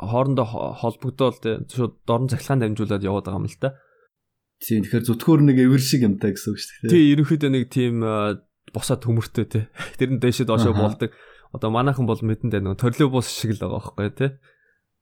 хоорондоо 0.00 0.46
холбогдоод 0.80 1.68
шууд 1.72 1.94
дорн 2.06 2.28
цахилгаан 2.28 2.62
дамжуулаад 2.62 3.04
яваад 3.04 3.26
байгаа 3.26 3.40
юм 3.40 3.48
л 3.48 3.58
та. 3.60 3.76
Тийм 4.60 4.84
тэгэхээр 4.84 5.08
зүтгүүр 5.08 5.40
нэг 5.44 5.56
эвэр 5.66 5.82
шиг 5.82 6.04
юмтай 6.04 6.32
гэсэн 6.32 6.50
үг 6.52 6.58
шүү 6.60 6.72
дээ. 6.86 6.92
Тийм 6.92 7.10
ерөнхийдөө 7.12 7.50
нэг 7.52 7.64
тийм 7.68 7.94
босаа 8.72 8.96
төмөртэй 8.96 9.46
тий. 9.46 9.64
Тэр 10.00 10.16
нь 10.16 10.20
дэшээ 10.20 10.48
доошоо 10.48 10.72
болдог. 10.72 11.12
Одоо 11.52 11.70
манайхан 11.72 12.08
бол 12.08 12.20
мэдэндээ 12.20 12.64
нөгөө 12.64 12.80
троллейбус 12.80 13.28
шиг 13.28 13.56
л 13.56 13.60
байгаа 13.60 13.80
байхгүй 13.80 14.10
тий 14.16 14.30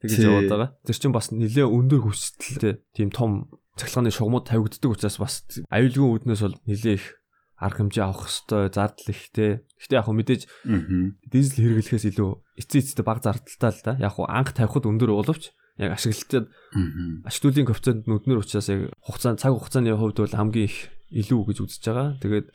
тэгж 0.04 0.24
яваад 0.28 0.50
байгаа. 0.52 0.70
Тэр 0.84 0.96
чинь 0.96 1.14
бас 1.14 1.32
нэлээ 1.32 1.66
өндөр 1.66 2.00
хүчтэй 2.04 2.84
тийм 2.92 3.08
том 3.08 3.48
цахилгааны 3.80 4.12
шугамуд 4.12 4.48
тавигддаг 4.48 4.90
учраас 4.92 5.16
бас 5.16 5.34
аюулгүй 5.72 6.28
үүднээс 6.28 6.42
бол 6.44 6.56
нэлээ 6.68 6.94
их 7.00 7.06
арга 7.58 7.86
хэмжээ 7.86 8.04
авах 8.04 8.28
хэвээр 8.28 8.72
зардал 8.74 9.10
ихтэй. 9.10 9.50
Гэхдээ 9.78 9.98
яг 9.98 10.06
хөө 10.06 10.16
мэдээж 10.18 10.42
дизель 11.30 11.60
хэрэглэхээс 11.62 12.06
илүү 12.10 12.30
эцсийн 12.58 12.82
эцтэй 12.82 13.04
бага 13.06 13.22
зардалтай 13.22 13.70
л 13.70 13.82
да. 13.84 13.92
Яг 14.02 14.14
хөө 14.18 14.26
анх 14.26 14.50
тавихад 14.54 14.88
өндөр 14.90 15.14
боловч 15.14 15.54
яг 15.78 15.94
ашиглалтад 15.98 16.50
ашиглуулын 17.26 17.66
коэффициент 17.66 18.02
нүднэр 18.06 18.42
учраас 18.42 18.68
яг 18.70 18.94
хугацаа 19.02 19.38
цаг 19.38 19.54
хугацааны 19.54 19.94
хувьд 19.94 20.18
бол 20.22 20.38
хамгийн 20.38 20.70
их 20.70 20.90
илүү 21.14 21.40
гэж 21.50 21.58
үзэж 21.62 21.82
байгаа. 21.86 22.08
Тэгээд 22.22 22.46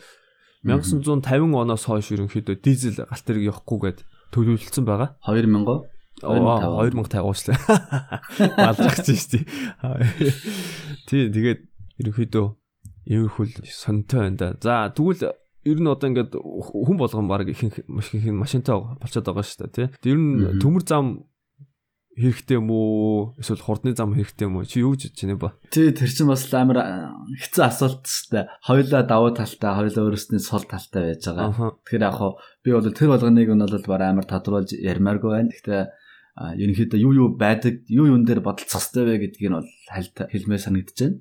1950 0.67 1.55
оноос 1.55 1.83
хойш 1.87 2.11
ерөнхийдөө 2.15 2.59
дизель 2.59 2.99
галт 2.99 3.23
тэрэг 3.23 3.47
явахгүйгээд 3.55 3.99
төлөвлөсөн 4.35 4.83
байгаа. 4.83 5.15
2000 5.23 5.87
2050 6.19 7.23
уучлаа. 7.23 7.57
Малрагч 8.59 9.07
шүү 9.07 9.39
дээ. 9.39 9.43
Тий, 11.07 11.31
тэгээд 11.31 11.59
ерөнхийдөө 12.03 12.45
иймэрхүүл 13.09 13.65
сонтой 13.65 14.29
байна 14.29 14.37
да. 14.37 14.47
За 14.61 14.93
тэгвэл 14.93 15.33
ер 15.65 15.79
нь 15.81 15.89
одоо 15.89 16.07
ингээд 16.09 16.33
хүн 16.37 16.97
болгон 16.97 17.27
баг 17.27 17.49
ихэнх 17.49 17.83
машин 17.89 18.37
машинтай 18.37 18.77
болчиход 18.77 19.27
байгаа 19.27 19.43
шүү 19.43 19.59
дээ 19.65 19.89
тий. 19.97 20.13
Ер 20.13 20.17
нь 20.21 20.61
төмөр 20.61 20.85
зам 20.85 21.25
хэрэгтэй 22.19 22.59
юм 22.59 22.69
уу? 22.69 23.33
Эсвэл 23.39 23.63
хурдны 23.63 23.95
зам 23.95 24.13
хэрэгтэй 24.13 24.45
юм 24.45 24.59
уу? 24.59 24.67
Чи 24.67 24.83
юу 24.83 24.93
гэж 24.93 25.15
байна 25.15 25.39
ба? 25.39 25.55
Тий, 25.71 25.91
тэр 25.95 26.11
чинь 26.11 26.27
бас 26.27 26.43
амар 26.51 26.79
хэцүү 27.39 27.63
асуулт 27.63 28.03
шүү 28.03 28.27
дээ. 28.35 28.45
Хоёулаа 28.67 29.03
давуу 29.07 29.31
талтай, 29.31 29.71
хоёулаа 29.71 30.03
өөрөөсний 30.03 30.43
сул 30.43 30.67
талтай 30.67 31.15
байж 31.15 31.23
байгаа. 31.23 31.79
Тэгэхээр 31.87 32.03
яг 32.03 32.15
хоо 32.19 32.35
би 32.63 32.75
бол 32.75 32.91
тэр 32.91 33.09
болгоныг 33.15 33.49
нь 33.55 33.63
бол 33.87 34.03
амар 34.03 34.27
тодруулж 34.27 34.75
ярмааргүй 34.75 35.31
байна. 35.31 35.53
Гэхдээ 35.55 35.81
ерөнхийдөө 36.39 36.99
юу 37.03 37.13
юу 37.13 37.29
байдаг, 37.35 37.83
юу 37.91 38.07
юун 38.07 38.23
дээр 38.23 38.39
бодолцохстой 38.39 39.03
вэ 39.03 39.27
гэдгийг 39.27 39.51
нь 39.51 39.57
бол 39.59 39.69
хальт 39.91 40.15
хэлмээр 40.31 40.63
санагдаж 40.63 40.97
байна. 40.99 41.19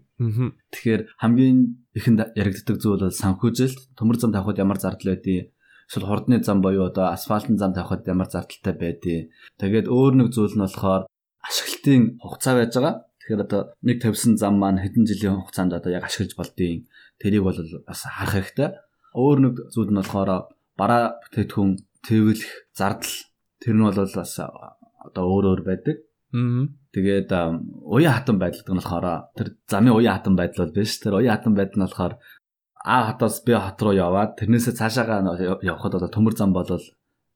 Тэгэхээр 0.70 1.02
хамгийн 1.18 1.58
ихэнд 1.98 2.20
яригддаг 2.38 2.76
зүйл 2.78 3.02
бол 3.02 3.10
санхүүжилт, 3.10 3.98
төмөр 3.98 4.16
зам 4.22 4.30
тавихад 4.30 4.62
ямар 4.62 4.78
зардал 4.78 5.18
байдгийг 5.18 5.50
эсвэл 5.88 6.06
хурдны 6.06 6.44
зам 6.44 6.60
боيو 6.60 6.86
одоо 6.86 7.08
асфальтын 7.16 7.56
зам 7.56 7.72
тавихад 7.72 8.06
ямар 8.06 8.28
зардалтай 8.28 8.74
байдгийг. 8.76 9.32
Тэгээд 9.56 9.88
өөр 9.88 10.12
нэг 10.20 10.28
зүйл 10.36 10.52
нь 10.52 10.62
болохоор 10.62 11.08
ашиглалтын 11.40 12.20
хугацаа 12.20 12.54
байж 12.60 12.72
байгаа. 12.76 12.94
Тэгэхээр 13.24 13.44
одоо 13.48 13.62
нэг 13.82 13.96
тавьсан 14.04 14.36
зам 14.36 14.60
маань 14.60 14.82
хэдэн 14.84 15.08
жилийн 15.08 15.40
хугацаанд 15.40 15.72
одоо 15.72 15.90
яг 15.96 16.04
ашиглаж 16.04 16.36
болдгийг 16.36 16.86
тэрийг 17.16 17.42
бол 17.42 17.56
бас 17.88 18.00
харах 18.04 18.36
хэрэгтэй. 18.36 18.68
Өөр 19.16 19.38
нэг 19.40 19.54
зүйл 19.72 19.90
нь 19.90 20.00
болохоор 20.00 20.52
бараа 20.76 21.16
бүтээтгүн 21.24 21.70
төвлөх 22.04 22.52
зардал 22.76 23.16
тэр 23.64 23.74
нь 23.74 23.84
бол 23.88 23.96
бас 23.96 24.36
одоо 25.08 25.24
өөр 25.24 25.44
өөр 25.56 25.62
байдаг. 25.64 25.96
Тэгээд 26.92 27.32
уян 27.88 28.12
хатан 28.12 28.36
байдал 28.36 28.64
нь 28.68 28.80
болохоор 28.80 29.32
тэр 29.32 29.56
замын 29.64 29.96
уян 29.96 30.14
хатан 30.16 30.36
байдал 30.36 30.68
бол 30.68 30.76
биш. 30.76 31.00
Тэр 31.00 31.16
уян 31.18 31.32
хатан 31.36 31.56
байдал 31.56 31.80
нь 31.80 31.86
болохоор 31.88 32.14
А 32.84 33.10
хатаас 33.10 33.42
Б 33.44 33.58
хат 33.58 33.82
руу 33.82 33.92
яваад 33.92 34.38
тэрнээсээ 34.38 34.78
цаашаагаа 34.78 35.34
явхад 35.66 35.98
одоо 35.98 36.08
төмөр 36.08 36.34
зам 36.38 36.54
болол 36.54 36.80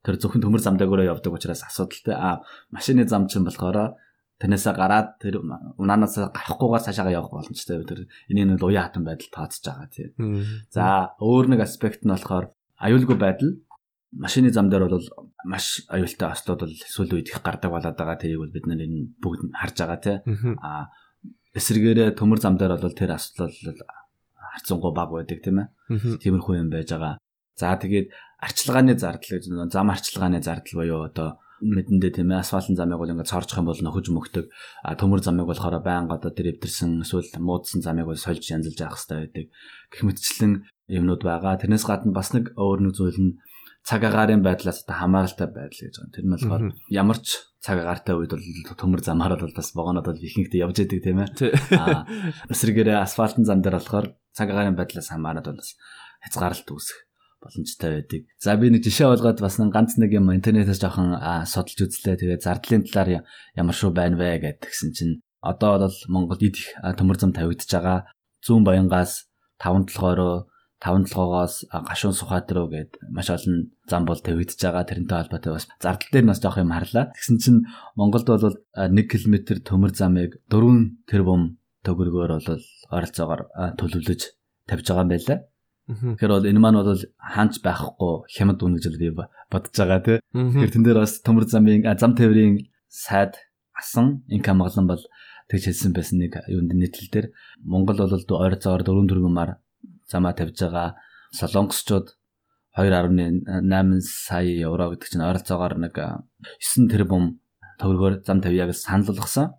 тэр 0.05 0.15
зөвхөн 0.15 0.39
төмөр 0.39 0.61
зам 0.63 0.79
дээрөө 0.79 1.11
явдаг 1.11 1.35
учраас 1.35 1.67
асуудалтай. 1.67 2.15
А 2.15 2.41
машины 2.71 3.03
зам 3.03 3.27
чинь 3.27 3.43
болохоор 3.43 3.99
тэрнээсээ 4.39 4.73
гараад 4.73 5.19
тэр 5.19 5.43
унаанаас 5.77 6.15
гарахгүйгээр 6.31 6.85
цаашаагаа 6.87 7.17
явах 7.19 7.35
боломжтой. 7.35 7.83
Тэр 7.83 8.07
энийг 8.31 8.55
нь 8.55 8.63
уян 8.63 8.87
хатан 8.87 9.03
байдал 9.03 9.29
тооцож 9.35 9.63
байгаа 9.67 9.89
тийм. 9.91 10.11
За 10.71 11.11
өөр 11.19 11.45
нэг 11.51 11.67
аспект 11.67 12.07
нь 12.07 12.13
болохоор 12.13 12.55
аюулгүй 12.79 13.17
байдал 13.19 13.51
машины 14.17 14.51
зам 14.51 14.69
дээр 14.69 14.87
бол 14.87 15.07
маш 15.45 15.81
аюултай 15.89 16.31
ослууд 16.31 16.59
бол 16.65 16.73
сүүл 16.73 17.13
үед 17.17 17.29
их 17.29 17.41
гардаг 17.41 17.71
болоод 17.71 17.97
байгаа. 17.97 18.17
Тэрийг 18.21 18.39
бол 18.39 18.53
бид 18.53 18.65
нар 18.67 18.81
энэ 18.81 19.17
бүгд 19.21 19.51
харж 19.53 19.75
байгаа 19.79 19.99
тийм 19.99 20.57
а 20.61 20.89
эсэргээрээ 21.53 22.17
төмөр 22.17 22.39
зам 22.41 22.57
дээр 22.57 22.77
бол 22.77 22.93
тэр 22.93 23.17
ослол 23.17 23.53
харцангуй 24.53 24.93
баг 24.93 25.09
байдаг 25.09 25.39
тийм 25.41 25.57
ээ. 25.61 25.67
Тиймэрхүү 26.21 26.53
юм 26.61 26.69
байж 26.69 26.89
байгаа. 26.93 27.17
За 27.57 27.77
тэгээд 27.77 28.09
арчилгааны 28.41 28.97
зардал 28.97 29.31
гэж 29.37 29.43
зам 29.69 29.89
арчилгааны 29.89 30.41
зардал 30.41 30.77
буюу 30.77 31.05
одоо 31.05 31.37
мэдэндээ 31.63 32.11
тийм 32.19 32.33
ээ 32.33 32.43
асфальтын 32.43 32.75
замыг 32.75 32.99
бол 32.99 33.11
ингээд 33.13 33.29
цоржих 33.29 33.57
юм 33.57 33.69
бол 33.69 33.77
нөхөж 33.77 34.07
мөхдөг. 34.11 34.45
А 34.83 34.97
төмөр 34.99 35.23
замыг 35.23 35.47
болохоор 35.47 35.79
байнга 35.79 36.19
одоо 36.19 36.31
тэр 36.33 36.51
эвдэрсэн 36.57 37.05
эсвэл 37.05 37.29
муудсан 37.39 37.79
замыг 37.79 38.09
бол 38.09 38.19
сольж 38.19 38.43
янзалж 38.51 38.79
авах 38.83 38.99
хэрэгтэй 38.99 39.19
байдаг. 39.21 39.45
Гэх 39.93 40.01
мэтчлэн 40.03 40.53
юмнууд 40.91 41.21
байгаа. 41.23 41.61
Тэрнээс 41.61 41.87
гадна 41.87 42.11
бас 42.11 42.35
нэг 42.35 42.51
өөр 42.59 42.79
нэг 42.83 42.93
зүйл 42.99 43.19
нь 43.21 43.31
цаг 43.83 44.01
агаарын 44.07 44.43
байдлаас 44.43 44.83
одоо 44.87 44.95
хамааралтай 44.95 45.47
байдал 45.51 45.79
гэж 45.83 45.95
байгаа. 45.99 46.15
Тэр 46.15 46.25
нь 46.25 46.33
болохоор 46.33 46.63
ямар 46.87 47.19
ч 47.19 47.27
цаг 47.59 47.83
агаартай 47.83 48.15
үед 48.15 48.31
бол 48.31 48.45
төмөр 48.79 49.01
замаар 49.03 49.35
бол 49.35 49.51
бас 49.51 49.75
вагонод 49.75 50.07
бол 50.07 50.19
ихэнхдээ 50.19 50.63
явж 50.63 50.77
идэг 50.87 51.03
тийм 51.03 51.19
ээ. 51.19 51.29
Аа 51.83 52.07
эсрэгээрээ 52.47 53.03
асфальтын 53.03 53.43
зам 53.43 53.59
дээр 53.59 53.79
болохоор 53.79 54.15
цаг 54.31 54.47
агаарын 54.51 54.79
байдлаас 54.79 55.11
хамаарат 55.11 55.47
бол 55.51 55.59
бас 55.59 55.75
хязгаарлалт 56.23 56.69
үүсэх 56.71 56.99
боломжтой 57.43 57.89
байдаг. 57.99 58.21
За 58.39 58.55
би 58.55 58.71
нэг 58.71 58.87
жишээ 58.87 59.11
болгоод 59.11 59.39
бас 59.43 59.59
ганц 59.59 59.99
нэг 59.99 60.15
юм 60.15 60.31
интернетээс 60.31 60.79
жоохон 60.79 61.19
судалж 61.43 61.79
үзлээ. 61.83 62.39
Тэгээ 62.39 62.39
зардлын 62.39 62.87
талаар 62.87 63.27
ямар 63.51 63.75
шүү 63.75 63.91
байна 63.91 64.15
вэ 64.15 64.39
гэдгсэн 64.63 64.95
чинь 64.95 65.19
одоо 65.43 65.83
бол 65.83 65.97
Монголд 66.07 66.39
идэх 66.39 66.71
төмөр 66.79 67.19
зам 67.19 67.35
тавигдж 67.35 67.67
байгаа. 67.67 68.07
Зүүн 68.47 68.63
Баянгаас 68.63 69.27
5 69.59 69.91
толгойроо 69.91 70.47
5 70.83 71.07
толгоогоос 71.07 71.65
гашуун 71.71 72.13
Сухат 72.13 72.51
руу 72.51 72.67
гээд 72.67 72.99
маш 73.15 73.31
олон 73.31 73.71
зам 73.87 74.03
бол 74.03 74.19
тавигдж 74.19 74.59
байгаа. 74.59 74.83
Тэрнтэй 74.83 75.15
холбоотой 75.15 75.53
бас 75.55 75.67
зардал 75.79 76.11
дээр 76.11 76.25
нас 76.27 76.43
жоох 76.43 76.59
юм 76.59 76.75
харлаа. 76.75 77.15
Тэгсэн 77.15 77.37
чинь 77.39 77.63
Монголд 77.95 78.27
бол 78.27 78.43
1 78.75 78.91
км 79.07 79.35
төмөр 79.63 79.95
замыг 79.95 80.43
4 80.51 81.07
тэрбум 81.07 81.55
төгрөгөөр 81.87 82.31
бол 82.35 82.63
ойролцоогоор 82.91 83.41
төлөвлөж 83.79 84.21
тавьж 84.67 84.85
байгаа 84.91 85.03
юм 85.07 85.11
байлаа. 85.15 85.39
Тэгэхээр 85.87 86.31
бол 86.35 86.49
энэ 86.51 86.59
маань 86.59 86.79
бол 86.79 87.03
хаанч 87.15 87.63
байхгүй 87.63 88.13
хямд 88.35 88.59
үн 88.59 88.75
гэж 88.75 88.95
би 88.99 89.11
бодож 89.15 89.75
байгаа 89.75 89.99
тий. 90.03 90.17
Тэгэхээр 90.35 90.73
тэн 90.75 90.83
дээр 90.83 90.99
бас 90.99 91.19
төмөр 91.23 91.47
замын 91.47 91.83
зам 91.95 92.15
тээврийн 92.15 92.59
сайд 92.87 93.39
асан 93.75 94.23
инкам 94.27 94.59
маглан 94.59 94.87
бол 94.87 95.03
тэгж 95.47 95.63
хэлсэн 95.67 95.91
байсан 95.91 96.19
нэг 96.19 96.39
юунд 96.47 96.71
нийтлэл 96.71 97.11
дээр 97.11 97.27
Монгол 97.63 97.99
бол 97.99 98.15
ойролцоогоор 98.15 98.83
4 98.83 99.11
тэрбумаар 99.11 99.59
замаа 100.09 100.33
тавьж 100.33 100.59
байгаа. 100.59 100.95
Солонгосчууд 101.33 102.15
2.8 102.77 104.01
сая 104.01 104.49
евро 104.49 104.89
гэдэг 104.89 105.07
чинь 105.09 105.25
ойролцоогоор 105.25 105.77
нэг 105.77 105.95
9 105.95 106.89
тэрбум 106.89 107.39
төгрөгөөр 107.77 108.25
зам 108.25 108.41
тавьяа 108.41 108.69
гэж 108.69 108.77
санал 108.81 109.13
болгосон. 109.13 109.53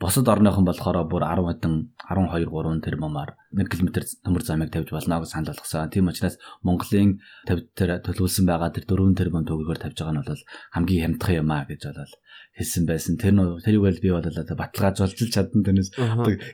Босод 0.00 0.28
орныхон 0.28 0.64
болохоор 0.68 1.08
бүр 1.08 1.24
10 1.24 1.48
хэдэн 1.48 1.74
12 2.04 2.48
3 2.52 2.84
тэрбумаар 2.84 3.30
1 3.56 3.68
км 3.72 3.88
төмөр 4.24 4.42
замыг 4.44 4.68
тавьж 4.68 4.92
болно 4.92 5.20
гэж 5.24 5.32
санал 5.32 5.56
болгосон. 5.56 5.88
Тийм 5.88 6.08
учраас 6.12 6.36
Монголын 6.60 7.20
тавьд 7.48 7.72
тэр 7.72 8.00
төлөвлөсөн 8.04 8.44
байгаа 8.44 8.70
тэр 8.76 8.84
4 8.84 9.16
тэрбум 9.16 9.48
төгрөгөөр 9.48 9.80
тавьж 9.80 9.96
байгаа 10.04 10.14
нь 10.14 10.26
бол 10.28 10.42
хамгийн 10.76 11.02
хямдхан 11.16 11.38
юм 11.40 11.50
а 11.52 11.64
гэж 11.64 11.82
бол 11.88 12.14
хэлсэн 12.60 12.84
байсан. 12.84 13.16
Тэр 13.16 13.32
нь 13.32 13.42
тэрийг 13.64 13.82
бол 13.82 13.98
би 14.04 14.08
бол 14.12 14.28
баталгаажуулж 14.28 15.18
чадсан 15.32 15.64
тэрнээс 15.64 15.90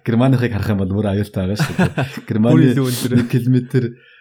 Германыхыг 0.06 0.54
харах 0.54 0.70
юм 0.70 0.80
бол 0.86 0.94
бүр 0.94 1.10
аюултай 1.10 1.50
байгаа 1.50 1.58
шүү 1.58 1.74
дээ. 1.74 1.90
Германы 2.30 2.78
1 2.78 3.26
км 3.26 3.56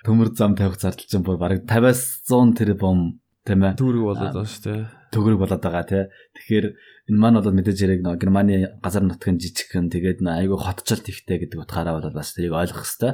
төмөр 0.01 0.29
зам 0.33 0.57
тавих 0.57 0.81
зардал 0.81 1.05
чинь 1.05 1.21
бүр 1.21 1.37
бараг 1.37 1.61
50-аас 1.69 2.25
100 2.25 2.57
тэрбум 2.57 3.21
тийм 3.45 3.63
ээ. 3.63 3.77
Төгрөг 3.77 4.03
болоод 4.07 4.33
байна 4.33 4.49
шүү 4.49 4.63
дээ. 4.65 4.81
Төгрөг 5.13 5.39
болоод 5.39 5.61
байгаа 5.61 5.83
тий. 5.85 6.03
Тэгэхээр 6.39 6.65
энэ 7.09 7.19
маань 7.19 7.35
бол 7.35 7.51
мэдээж 7.51 7.79
хэрэг 7.83 8.01
нөө 8.03 8.15
Германы 8.15 8.79
газар 8.79 9.03
нутгийн 9.03 9.35
жижигхэн 9.35 9.91
тэгээд 9.91 10.23
айгүй 10.23 10.55
хотчлт 10.55 11.03
ихтэй 11.03 11.43
гэдэг 11.43 11.59
утгаараа 11.59 11.99
бол 11.99 12.15
бас 12.15 12.31
тэрийг 12.31 12.55
ойлгох 12.55 12.87
хэрэгтэй. 12.87 13.13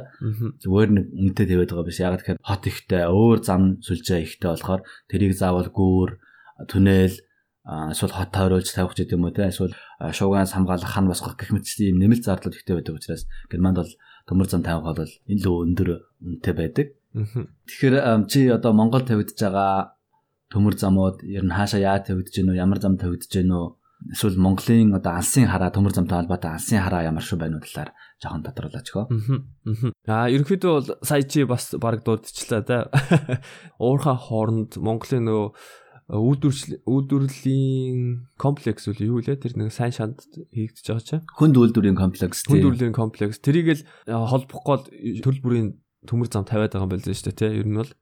Зүгээр 0.62 0.90
нэг 0.94 1.06
үнэтэй 1.10 1.46
тавиад 1.50 1.70
байгаа 1.74 1.88
биш. 1.90 1.98
Яг 1.98 2.14
тэгэхээр 2.22 2.38
хот 2.38 2.64
ихтэй, 2.70 3.02
өөр 3.10 3.38
зам 3.42 3.62
сүлжээ 3.82 4.20
ихтэй 4.22 4.48
болохоор 4.54 4.86
тэрийг 5.10 5.34
заавал 5.34 5.70
гүүр, 5.74 6.10
түнэл 6.70 7.18
эсвэл 7.66 8.14
хот 8.14 8.30
тойруулж 8.30 8.68
тавих 8.72 8.94
гэдэг 8.94 9.14
юм 9.18 9.26
уу 9.26 9.34
те 9.34 9.50
эсвэл 9.50 9.74
шуугаас 10.00 10.54
хамгаалах 10.54 10.90
хан 10.90 11.06
босгох 11.10 11.36
гэх 11.36 11.50
мэт 11.50 11.66
ийм 11.82 11.98
нэмэлт 11.98 12.24
зардлууд 12.24 12.56
ихтэй 12.56 12.74
байдаг 12.78 12.94
учраас 12.94 13.26
Германд 13.50 13.78
бол 13.82 13.92
төмөр 14.26 14.48
зам 14.48 14.62
тавих 14.64 14.86
бол 14.86 15.12
илүү 15.28 15.54
өндөр 15.66 15.88
үнэтэй 16.24 16.54
байдаг. 16.56 16.86
Тэгэхээр 17.66 17.94
чи 18.30 18.48
одоо 18.48 18.72
Монгол 18.72 19.04
тавигдж 19.04 19.38
байгаа 19.38 19.98
төмөр 20.50 20.74
замууд 20.78 21.22
ер 21.22 21.44
нь 21.46 21.54
хаашаа 21.54 21.80
яа 21.84 21.98
тавигдж 22.02 22.34
гэнэ 22.42 22.50
үү 22.54 22.60
ямар 22.64 22.80
зам 22.82 22.98
тавигдж 22.98 23.30
гэнэ 23.30 23.54
үү 23.54 23.66
эсвэл 24.08 24.40
Монголын 24.40 24.96
одоо 24.96 25.18
алсын 25.20 25.48
хараа 25.50 25.68
төмөр 25.74 25.92
замтай 25.92 26.20
холбоотой 26.20 26.56
алсын 26.56 26.80
хараа 26.80 27.04
ямар 27.04 27.24
шүү 27.24 27.38
байна 27.42 27.60
уу 27.60 27.64
талаар 27.64 27.92
жоохон 28.22 28.44
тодруулаач 28.46 28.88
хөө. 28.88 29.04
Аа 30.08 30.32
ерөнхийдөө 30.32 30.72
бол 30.72 30.88
сая 31.04 31.22
чи 31.28 31.44
бас 31.44 31.74
баг 31.76 32.00
дурдчихлаа 32.04 32.64
да. 32.64 32.78
Уурхай 33.82 34.16
хооронд 34.16 34.80
Монголын 34.80 35.28
нөгөө 35.28 35.48
үйлдвэрлэлийн 36.10 36.82
үйлдвэрлэлийн 36.90 38.00
комплекс 38.34 38.90
үл 38.90 38.98
юу 38.98 39.22
лээ 39.22 39.38
тэр 39.38 39.54
нэг 39.54 39.70
сайн 39.70 39.94
шанд 39.94 40.26
хийгдэж 40.50 40.84
байгаа 40.90 41.06
чинь 41.06 41.26
хүнд 41.38 41.54
үйлдвэрийн 41.54 41.94
комплекс 41.94 42.42
тийм 42.42 42.66
хүнд 42.66 42.66
үйлдвэрийн 42.66 42.98
комплекс. 42.98 43.38
Тэрийг 43.38 43.78
л 43.78 43.86
холбох 44.10 44.62
гол 44.66 44.82
төрөл 44.90 45.44
бүрийн 45.44 45.68
төмөр 46.10 46.26
зам 46.26 46.48
тавиад 46.48 46.74
байгаа 46.74 46.88
юм 46.88 46.92
байна 46.96 47.14
шүү 47.14 47.30
дээ 47.30 47.38
тий. 47.38 47.52
Ер 47.62 47.68
нь 47.68 47.78
бол. 47.78 47.92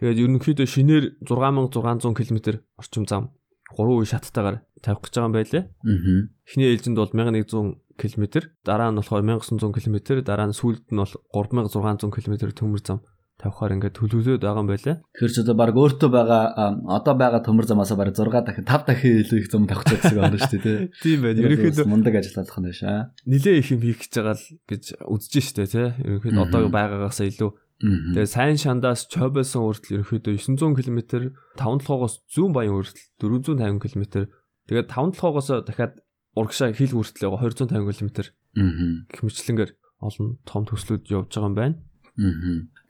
Тэгээд 0.00 0.22
ерөнхийдөө 0.24 0.66
шинээр 0.66 1.04
6600 1.22 2.16
км 2.16 2.64
орчим 2.80 3.04
зам 3.04 3.30
3 3.74 3.98
үе 3.98 4.06
шаттайгаар 4.06 4.56
тавих 4.80 5.02
гэж 5.04 5.12
байгаа 5.14 5.28
юм 5.28 5.36
байлээ. 5.36 5.62
Аа. 5.64 6.18
Эхний 6.46 6.68
ээлжинд 6.70 6.98
бол 6.98 7.10
1100 7.10 7.82
км, 7.98 8.24
дараа 8.64 8.90
нь 8.90 8.98
болохоор 8.98 9.22
1900 9.22 9.74
км, 9.74 9.98
дараа 10.22 10.46
нь 10.48 10.56
сүүлд 10.56 10.94
нь 10.94 11.00
бол 11.02 11.14
3600 11.34 12.10
км 12.10 12.34
төмөр 12.54 12.82
зам 12.82 12.98
тавихаар 13.34 13.74
ингээд 13.74 13.98
төлөвлөд 13.98 14.40
байгаа 14.40 14.62
юм 14.62 14.70
байлаа. 14.70 14.96
Тэгэхээр 15.10 15.34
ч 15.34 15.38
одоо 15.42 15.56
баг 15.58 15.74
өөртөө 15.74 16.10
байгаа 16.10 16.42
одоо 16.86 17.14
байгаа 17.18 17.42
төмөр 17.42 17.66
замаас 17.66 17.90
баг 17.98 18.14
6 18.14 18.30
дахин 18.30 18.62
5 18.62 18.86
дахин 18.86 19.20
илүү 19.26 19.38
их 19.42 19.48
зам 19.50 19.66
тавих 19.66 19.84
гэсэн 19.90 20.14
байна 20.14 20.38
шүү 20.38 20.50
дээ 20.54 20.62
тий. 20.62 20.78
Тийм 21.02 21.18
байна. 21.26 21.42
Ерөнхийдөө 21.42 21.86
мундаг 21.90 22.14
ажиллах 22.14 22.54
нь 22.62 22.70
шаа. 22.70 23.10
Нилээ 23.26 23.58
их 23.58 23.68
юм 23.74 23.82
хийх 23.82 23.98
гэж 24.06 24.12
байгаа 24.14 24.36
л 24.38 24.46
гэж 24.70 24.82
үзэж 25.02 25.34
штэ 25.50 25.66
тий. 25.66 25.88
Ерөнхийдөө 25.98 26.44
одоо 26.46 26.70
байгаагаас 26.70 27.20
илүү 27.26 27.50
Тэгээ 27.82 28.30
сайн 28.30 28.56
шандаас 28.60 29.10
Чойбосон 29.10 29.66
хүртэл 29.66 29.98
ерөнхийдөө 29.98 30.34
900 30.38 30.78
км, 30.78 31.34
5 31.58 31.58
толгоогоос 31.58 32.22
зүүн 32.30 32.52
баян 32.54 32.78
хүртэл 32.78 33.02
450 33.18 33.82
км. 33.82 34.04
Тэгээд 34.70 34.88
5 34.94 35.18
толгоогоос 35.18 35.48
дахиад 35.66 35.98
урагшаа 36.38 36.70
хил 36.70 36.94
хүртэл 36.94 37.34
250 37.34 37.74
км. 37.98 38.10
Гэх 39.10 39.22
мэтлэнгээр 39.26 39.72
олон 40.06 40.38
том 40.46 40.62
төслүүд 40.64 41.10
явж 41.10 41.34
байгаа 41.34 41.50
юм 41.50 41.58
байна. 41.58 41.76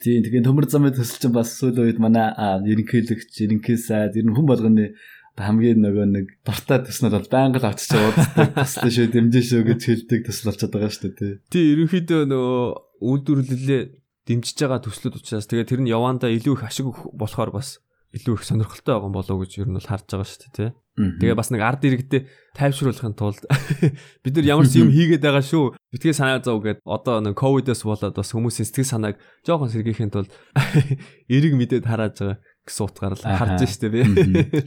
Тийм 0.04 0.20
тэгээ 0.20 0.44
төмөр 0.44 0.68
замын 0.68 0.92
төсөл 0.92 1.20
чинь 1.20 1.32
бас 1.32 1.56
сүүл 1.56 1.80
үед 1.80 1.96
манай 1.96 2.28
ерөнхийлөгч, 2.68 3.32
ерөнхий 3.40 3.80
сайд, 3.80 4.20
ер 4.20 4.28
нь 4.28 4.36
хүн 4.36 4.44
болгоны 4.44 4.92
хамгийн 5.34 5.80
нөгөө 5.80 6.06
нэг 6.12 6.26
дуртай 6.44 6.84
төснөл 6.84 7.16
бол 7.16 7.32
байнга 7.32 7.58
л 7.58 7.68
авчиж 7.72 7.96
ууддаг 7.96 8.52
төсөл 8.54 8.92
шүү 8.92 9.08
дэмжин 9.16 9.44
шүү 9.48 9.62
гэж 9.66 9.80
хэлдэг 9.88 10.20
төсөл 10.28 10.46
болчиход 10.52 10.74
байгаа 10.76 10.92
шүү 10.92 11.02
дээ 11.08 11.16
тий. 11.18 11.32
Тий 11.50 11.64
ерөнхийдөө 11.72 12.20
нөгөө 12.30 12.62
үйлдвэрлэлээ 13.00 13.82
дэмжиж 14.24 14.56
байгаа 14.56 14.80
төслүүд 14.84 15.20
учраас 15.20 15.48
тэгээ 15.48 15.68
тэр 15.68 15.80
нь 15.84 15.92
явандаа 15.92 16.32
илүү 16.32 16.54
их 16.56 16.64
ашиг 16.64 16.88
болохоор 17.12 17.50
бас 17.52 17.84
илүү 18.14 18.38
их 18.38 18.44
сонирхолтой 18.46 18.94
байгаа 18.94 19.10
болов 19.10 19.34
уу 19.34 19.42
гэж 19.42 19.52
ер 19.60 19.68
нь 19.68 19.76
бол 19.76 19.90
харж 19.90 20.06
байгаа 20.06 20.28
шүү 20.28 20.40
дээ 20.46 20.54
тий. 20.54 20.70
Тэгээ 20.94 21.34
бас 21.34 21.50
нэг 21.50 21.62
ард 21.66 21.82
иргэдээ 21.82 22.22
тайвшруулахын 22.54 23.18
тулд 23.18 23.42
бид 24.22 24.34
нар 24.38 24.46
ямар 24.46 24.70
ч 24.70 24.78
юм 24.78 24.94
хийгээд 24.94 25.26
байгаа 25.26 25.42
шүү. 25.42 25.74
Битгий 25.90 26.14
санаа 26.14 26.38
зов 26.38 26.62
гэд 26.62 26.78
одоо 26.86 27.18
нэг 27.18 27.34
ковидос 27.34 27.82
болоод 27.82 28.14
бас 28.14 28.30
хүмүүсийн 28.30 28.70
сэтгэл 28.70 28.92
санааг 28.94 29.18
жоохон 29.42 29.74
сэргийхийн 29.74 30.14
тулд 30.14 30.30
эрэг 31.34 31.52
мэдээд 31.58 31.90
харааж 31.90 32.14
байгаа 32.22 32.38
гэсэн 32.62 32.84
утгаар 32.86 33.14
л 33.18 33.26
харж 33.26 33.60
штэ 33.66 33.90
би. 33.90 34.06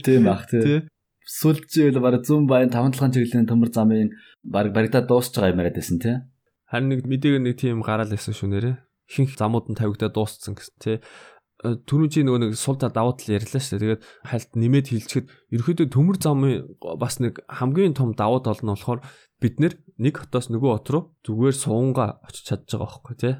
Тийм 0.04 0.28
бах 0.28 0.44
тий. 0.52 0.84
Сүлжээ 1.24 1.96
бол 1.96 2.12
бараг 2.12 2.28
зүүн 2.28 2.44
баян 2.44 2.68
таван 2.68 2.92
талхан 2.92 3.16
чиглэлийн 3.16 3.48
төмөр 3.48 3.72
замын 3.72 4.12
бараг 4.44 4.76
баригдаа 4.76 5.08
дуусч 5.08 5.32
байгаа 5.32 5.56
юм 5.56 5.60
яриад 5.64 5.80
байсан 5.80 5.96
тий. 5.96 6.16
Харин 6.68 6.88
нэг 6.92 7.08
мэдээг 7.08 7.40
нэг 7.40 7.56
тийм 7.56 7.80
гараал 7.80 8.12
байсан 8.12 8.36
шүү 8.36 8.48
нэрэ. 8.52 8.72
Ихэнх 9.08 9.34
замууд 9.40 9.72
нь 9.72 9.78
тавигдаа 9.78 10.12
дууссан 10.12 10.54
гэсэн 10.54 10.76
тий. 10.78 10.96
Э, 11.58 11.74
түрүү 11.74 12.08
чи 12.14 12.22
нөгөө 12.22 12.40
нэг 12.44 12.52
сул 12.54 12.78
тал 12.78 12.94
давуу 12.94 13.18
тал 13.18 13.34
ярьлаа 13.34 13.58
шүү 13.58 13.82
дээ. 13.82 13.98
Тэгээд 13.98 14.02
хальт 14.30 14.50
нэмээд 14.54 14.86
хилчихэд 14.94 15.26
ерөөхдөө 15.58 15.88
төмөр 15.90 16.16
замын 16.22 16.70
бас 17.02 17.18
нэг 17.18 17.42
хамгийн 17.50 17.98
том 17.98 18.14
давуу 18.14 18.38
тал 18.46 18.62
нь 18.62 18.70
болохоор 18.70 19.02
бид 19.42 19.58
нэг 19.58 20.14
хотоос 20.14 20.54
нөгөө 20.54 20.70
хот 20.70 20.88
руу 20.94 21.02
зүгээр 21.26 21.56
суунга 21.58 22.22
очиж 22.22 22.46
чадж 22.46 22.78
байгаа 22.78 22.86
байхгүй 22.86 23.16
тий. 23.18 23.34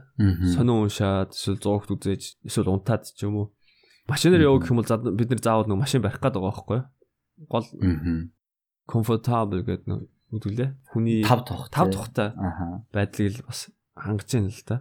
Сонин 0.51 0.83
уншаад 0.83 1.31
эсвэл 1.31 1.63
зургт 1.63 1.95
үзээж 1.95 2.43
эсвэл 2.43 2.75
унтаад 2.75 3.07
ч 3.07 3.23
юм 3.23 3.39
уу. 3.39 3.47
Машинаар 4.11 4.51
явах 4.51 4.67
гэх 4.67 4.73
юм 4.75 4.83
бол 4.83 5.15
бид 5.15 5.31
нэр 5.31 5.39
заавал 5.39 5.71
нэг 5.71 5.79
машин 5.79 6.03
барих 6.03 6.19
гэдэг 6.19 6.43
байгаа 6.43 6.59
байхгүй. 6.59 6.81
Гол 7.47 7.67
comfortable 8.91 9.63
гэдэг 9.63 9.87
нэг 9.87 10.11
үгэлээ. 10.35 10.71
Хүний 10.91 11.23
5 11.23 11.47
тухтай 11.47 11.87
5 11.87 11.95
тухтай 11.95 12.29
байдлыг 12.91 13.47
бас 13.47 13.71
хангаж 13.99 14.29
байна 14.33 14.49
л 14.49 14.63
да. 14.67 14.77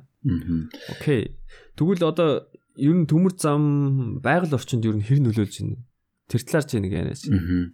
Окей. 0.93 1.37
Тэгвэл 1.75 2.03
одоо 2.05 2.47
ер 2.77 2.93
нь 2.93 3.09
төмөр 3.09 3.33
зам 3.37 4.21
байгаль 4.21 4.53
орчинд 4.53 4.85
ер 4.85 4.95
нь 4.97 5.05
хэр 5.05 5.19
нөлөөлж 5.25 5.55
байна? 5.61 5.81
Тэр 6.29 6.41
талаар 6.43 6.65
чи 6.67 6.77
нэг 6.77 6.93
яриач. 6.93 7.21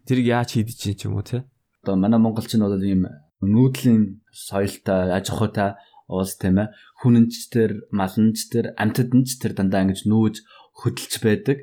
Тэрийг 0.07 0.27
яаж 0.29 0.49
хийдэж 0.55 0.77
чинь 0.77 0.97
ч 0.97 1.05
юм 1.09 1.17
уу 1.17 1.25
те? 1.25 1.43
Одоо 1.83 1.95
манай 1.97 2.19
монголчин 2.19 2.61
бол 2.63 2.77
ийм 2.79 3.09
нүүдлийн 3.43 4.23
соёлтой, 4.31 5.11
аж 5.11 5.27
ахуйтай 5.33 5.75
уус 6.07 6.37
тийм 6.37 6.61
ээ. 6.61 6.71
Хүнэнчтэр, 7.01 7.89
малнчтэр, 7.91 8.77
амьтаднч 8.77 9.41
тэр 9.41 9.53
дандаа 9.57 9.83
ингэж 9.83 10.07
нүүж 10.07 10.35
хөдөлж 10.79 11.13
байдаг. 11.19 11.57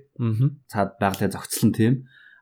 Цаад 0.68 0.98
байгалийн 1.00 1.32
зохицлон 1.32 1.72
тийм. 1.72 1.94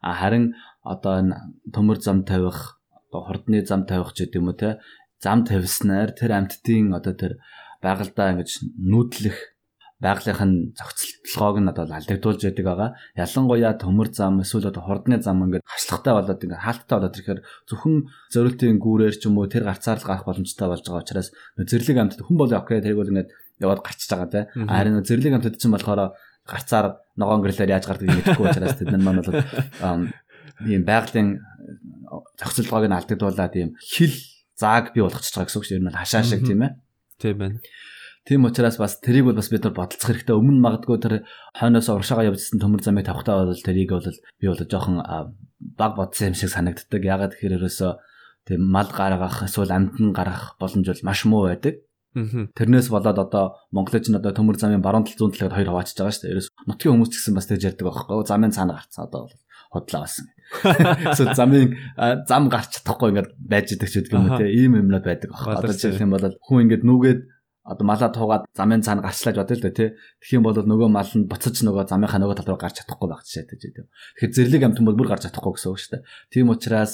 А 0.02 0.14
харин 0.14 0.54
одоо 0.82 1.20
энэ 1.22 1.36
төмөр 1.74 1.98
зам 2.00 2.24
тавих, 2.24 2.80
одоо 3.10 3.20
хурдны 3.26 3.62
зам 3.66 3.86
тавих 3.86 4.14
ч 4.14 4.26
гэдэг 4.26 4.40
юм 4.40 4.48
уу 4.50 4.56
те. 4.58 4.78
Зам 5.22 5.44
тавьснаар 5.44 6.14
тэр 6.14 6.30
амьтдын 6.38 6.94
одоо 6.94 7.14
тэр 7.14 7.32
байгальдаа 7.82 8.38
ингэж 8.38 8.50
нүүдлэх 8.78 9.38
байгалийнхын 9.98 10.78
зохицолтолгоог 10.78 11.58
нь 11.58 11.70
одоо 11.74 11.84
алдагдуулж 11.90 12.40
яадаг 12.46 12.66
байгаа. 12.70 12.90
Ялангуяа 13.18 13.74
төмөр 13.82 14.14
зам 14.14 14.38
эсвэл 14.46 14.70
одоо 14.70 14.82
хурдны 14.86 15.18
зам 15.18 15.42
ингээд 15.42 15.66
хашлахтай 15.66 16.14
болоод 16.14 16.38
ингээд 16.38 16.62
хаалттай 16.62 16.96
болоод 17.02 17.18
ирэхээр 17.18 17.40
зөвхөн 17.66 17.94
зориултын 18.30 18.78
гүүрээр 18.78 19.16
ч 19.18 19.26
юм 19.26 19.42
уу 19.42 19.50
тэр 19.50 19.66
гарцаар 19.66 19.98
л 19.98 20.06
гарах 20.06 20.22
боломжтой 20.22 20.70
болж 20.70 20.86
байгаа 20.86 21.02
учраас 21.02 21.28
зэрлэг 21.58 21.98
амтд 21.98 22.22
хүн 22.22 22.38
бол 22.38 22.46
окей 22.54 22.78
тэрийг 22.78 23.02
бол 23.02 23.10
ингээд 23.10 23.30
яваад 23.58 23.82
гарчиж 23.82 24.06
байгаа 24.14 24.30
те. 24.30 24.40
Харин 24.54 25.02
зэрлэг 25.02 25.34
амтд 25.34 25.58
чинь 25.58 25.74
болохоор 25.74 26.14
гарцаар 26.46 27.02
ногоон 27.18 27.42
гэрлээр 27.42 27.74
яаж 27.74 27.90
гардаг 27.90 28.06
юм 28.06 28.22
мэдэхгүй 28.22 28.46
учраас 28.54 28.78
тэд 28.78 28.94
нар 28.94 29.02
маань 29.02 29.18
бол 29.26 29.34
ийм 30.62 30.82
байгалийн 30.86 31.42
зохицолтойг 32.38 32.86
нь 32.86 32.94
алдагдуулаад 32.94 33.54
ийм 33.58 33.74
хил 33.82 34.14
зааг 34.58 34.92
бий 34.92 35.02
болгочихж 35.06 35.34
байгаа 35.38 35.48
гэсэн 35.48 35.58
үг 35.58 35.66
шүү. 35.66 35.76
Ер 35.78 35.84
нь 35.86 35.94
хашаа 35.94 36.22
шиг 36.26 36.42
тийм 36.42 36.66
ээ. 36.66 36.72
Тийм 37.22 37.36
байна. 37.38 37.58
Тийм 38.28 38.44
учраас 38.44 38.76
бас 38.76 39.00
тэрийг 39.00 39.24
бол 39.24 39.38
бас 39.38 39.48
бид 39.48 39.64
нар 39.64 39.72
бодолцох 39.72 40.10
хэрэгтэй. 40.12 40.36
Өмнө 40.36 40.60
магадгүй 40.60 40.98
тэр 41.00 41.14
хойноос 41.56 41.88
уршаага 41.88 42.28
явжсэн 42.28 42.60
төмөр 42.60 42.84
замыг 42.84 43.08
тавхтаа 43.08 43.48
бол 43.48 43.56
тэрийг 43.56 43.94
бол 43.94 44.04
би 44.04 44.46
бол 44.50 44.60
жоохон 44.60 45.00
баг 45.00 45.92
бодсон 45.96 46.30
юм 46.30 46.36
шиг 46.36 46.52
санагддаг. 46.52 47.00
Ягаад 47.00 47.32
гэхээр 47.32 47.56
ерөөсөө 47.56 47.92
тийм 48.44 48.68
мал 48.68 48.90
гаргах 48.92 49.48
эсвэл 49.48 49.72
амтан 49.72 50.12
гаргах 50.12 50.60
боломж 50.60 50.84
бол 50.84 51.06
маш 51.08 51.24
муу 51.24 51.48
байдаг. 51.48 51.80
Тэрнээс 52.52 52.92
болоод 52.92 53.16
одоо 53.16 53.56
Монголын 53.72 54.02
чинь 54.04 54.18
одоо 54.20 54.36
төмөр 54.36 54.60
замын 54.60 54.84
баруун 54.84 55.08
тал 55.08 55.16
зүүн 55.16 55.32
талаар 55.32 55.54
хоёр 55.54 55.70
хаваачж 55.72 55.96
байгаа 55.96 56.12
шүү 56.12 56.22
дээ. 56.26 56.32
Ерөөс 56.34 56.48
нутгийн 56.66 56.92
хүмүүс 56.98 57.10
ч 57.12 57.14
гэсэн 57.16 57.36
бас 57.36 57.46
тэгж 57.46 57.62
ярьдаг 57.68 57.86
байхгүй. 57.86 58.26
Замын 58.26 58.52
цаана 58.52 58.76
гарцсан 58.76 59.06
одоо 59.06 59.28
бол 59.28 59.36
хотлоо 59.72 60.02
болсон. 60.04 60.26
So 61.16 61.28
замын 61.36 61.76
зам 62.28 62.48
гарч 62.48 62.80
чадахгүй 62.80 63.12
ингээд 63.12 63.30
байж 63.36 63.66
идэг 63.76 63.88
ч 63.88 63.94
гэдэг 64.00 64.12
юм 64.16 64.28
уу 64.32 64.40
те 64.40 64.48
ийм 64.48 64.80
юмнууд 64.80 65.04
байдаг 65.04 65.30
аах. 65.32 65.60
Одоо 65.60 65.76
жишээ 65.76 66.08
нь 66.08 66.12
бол 66.12 66.24
хүн 66.24 66.64
ингээд 66.64 66.84
нүгээд 66.88 67.20
одоо 67.68 67.84
малаа 67.84 68.08
туугаад 68.08 68.42
замын 68.56 68.80
цаана 68.80 69.04
гарчлааж 69.04 69.36
бодъё 69.36 69.56
л 69.60 69.64
да 69.68 69.70
тий. 69.76 69.92
Тэгэх 70.24 70.36
юм 70.40 70.44
бол 70.48 70.56
нөгөө 70.56 70.88
мал 70.88 71.12
нь 71.12 71.28
буцаж 71.28 71.60
нөгөө 71.68 71.84
замынхаа 71.92 72.16
нөгөө 72.16 72.36
тал 72.40 72.48
руу 72.48 72.60
гарч 72.64 72.80
чадахгүй 72.80 73.08
байх 73.12 73.22
жишээ 73.28 73.44
гэж 73.44 73.60
байдаг. 73.60 73.86
Тэгэхээр 74.16 74.32
зэрлэг 74.40 74.62
амтан 74.64 74.84
бол 74.88 74.96
бүр 74.96 75.08
гарч 75.12 75.28
чадахгүй 75.28 75.52
гэсэн 75.52 75.68
үг 75.68 75.80
шүү 75.84 75.92
дээ. 75.92 76.04
Тийм 76.32 76.48
учраас 76.48 76.92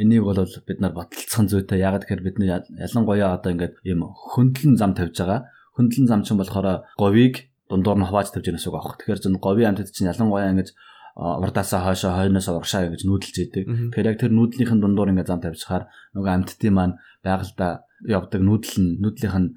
энийг 0.00 0.24
бол 0.24 0.40
бид 0.40 0.80
нар 0.80 0.96
бодолцох 0.96 1.44
зүйтэй. 1.44 1.84
Яг 1.84 2.00
тэгэхээр 2.08 2.24
бид 2.24 2.36
нар 2.40 2.64
ялангуяа 2.72 3.36
одоо 3.36 3.52
ингээд 3.52 3.84
ийм 3.84 4.08
хөндлөн 4.08 4.80
зам 4.80 4.96
тавьж 4.96 5.12
байгаа. 5.12 5.52
Хөндлөн 5.76 6.08
зам 6.08 6.24
чинь 6.24 6.40
болохоор 6.40 6.88
говийг 6.96 7.52
дундуур 7.68 8.00
нь 8.00 8.08
хувааж 8.08 8.32
тавьж 8.32 8.48
байгаа 8.48 8.56
гэсэн 8.56 8.72
үг 8.72 8.78
аах. 8.80 8.96
Тэгэхээр 8.96 9.20
зэн 9.28 9.36
говийн 9.36 9.68
амтд 9.76 9.92
чинь 9.92 10.08
ялангуяа 10.08 10.56
ингээд 10.56 10.72
урдаасаа 11.18 11.82
хойшоо 11.82 12.14
хойноос 12.14 12.46
урагшаа 12.46 12.94
гэж 12.94 13.02
нүүдэлж 13.02 13.36
идэг. 13.42 13.64
Тэгэхээр 13.90 14.10
яг 14.14 14.18
тэр 14.22 14.32
нүүдлийнхэн 14.38 14.78
дундуур 14.78 15.10
ингээ 15.10 15.26
зам 15.26 15.42
тавьчихаар 15.42 15.90
нөгөө 16.14 16.30
амьтдын 16.30 16.74
маань 16.78 16.94
байгальда 17.26 17.82
явдаг 18.06 18.40
нүүдэл 18.46 18.76
нь 18.78 18.90
нүүдлийнх 19.02 19.38
нь 19.42 19.50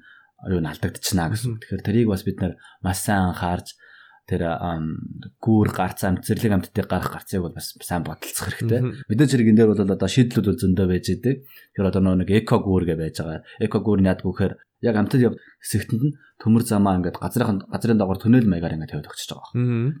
юу 0.50 0.58
н 0.58 0.66
алдагдчихна 0.66 1.30
гэсэн. 1.30 1.62
Тэгэхээр 1.62 1.86
тэрийг 1.86 2.08
бас 2.10 2.26
бид 2.26 2.42
нар 2.42 2.58
маш 2.82 2.98
сайн 3.06 3.30
анхаарж 3.30 3.78
тэр 4.26 4.42
гүүр 5.42 5.68
гарц 5.74 6.06
амцэрлэг 6.06 6.52
амттыг 6.54 6.86
гарах 6.86 7.10
гарцыг 7.10 7.42
бол 7.42 7.54
бас 7.54 7.74
сайн 7.82 8.06
бодолцох 8.06 8.54
хэрэгтэй. 8.54 8.80
Мэдээж 9.10 9.30
хэрэг 9.34 9.50
энэ 9.50 9.58
дээр 9.58 9.70
бол 9.74 9.82
одоо 9.82 10.08
шийдлүүд 10.08 10.46
бол 10.46 10.62
зөндөө 10.62 10.86
байж 10.86 11.06
идэг. 11.10 11.36
Тэр 11.74 11.86
одоо 11.90 12.14
нэг 12.14 12.30
эко 12.30 12.62
гүүр 12.62 12.86
гэж 12.86 12.98
байж 13.02 13.16
байгаа. 13.18 13.42
Эко 13.58 13.82
гүүр 13.82 14.00
нь 14.00 14.10
яадгүй 14.10 14.30
гэхээр 14.30 14.54
яг 14.86 14.94
амтд 14.94 15.22
яв 15.26 15.34
хэсэгтэнд 15.62 16.02
нь 16.06 16.14
төмөр 16.38 16.62
замаа 16.66 16.98
ингээд 16.98 17.18
газрын 17.18 17.66
газрын 17.66 17.98
доогоор 17.98 18.18
туннел 18.22 18.46
маягаар 18.46 18.78
ингээд 18.78 18.94
тавьдаг 18.94 19.14
очиж 19.14 19.30
байгаа. 19.30 19.54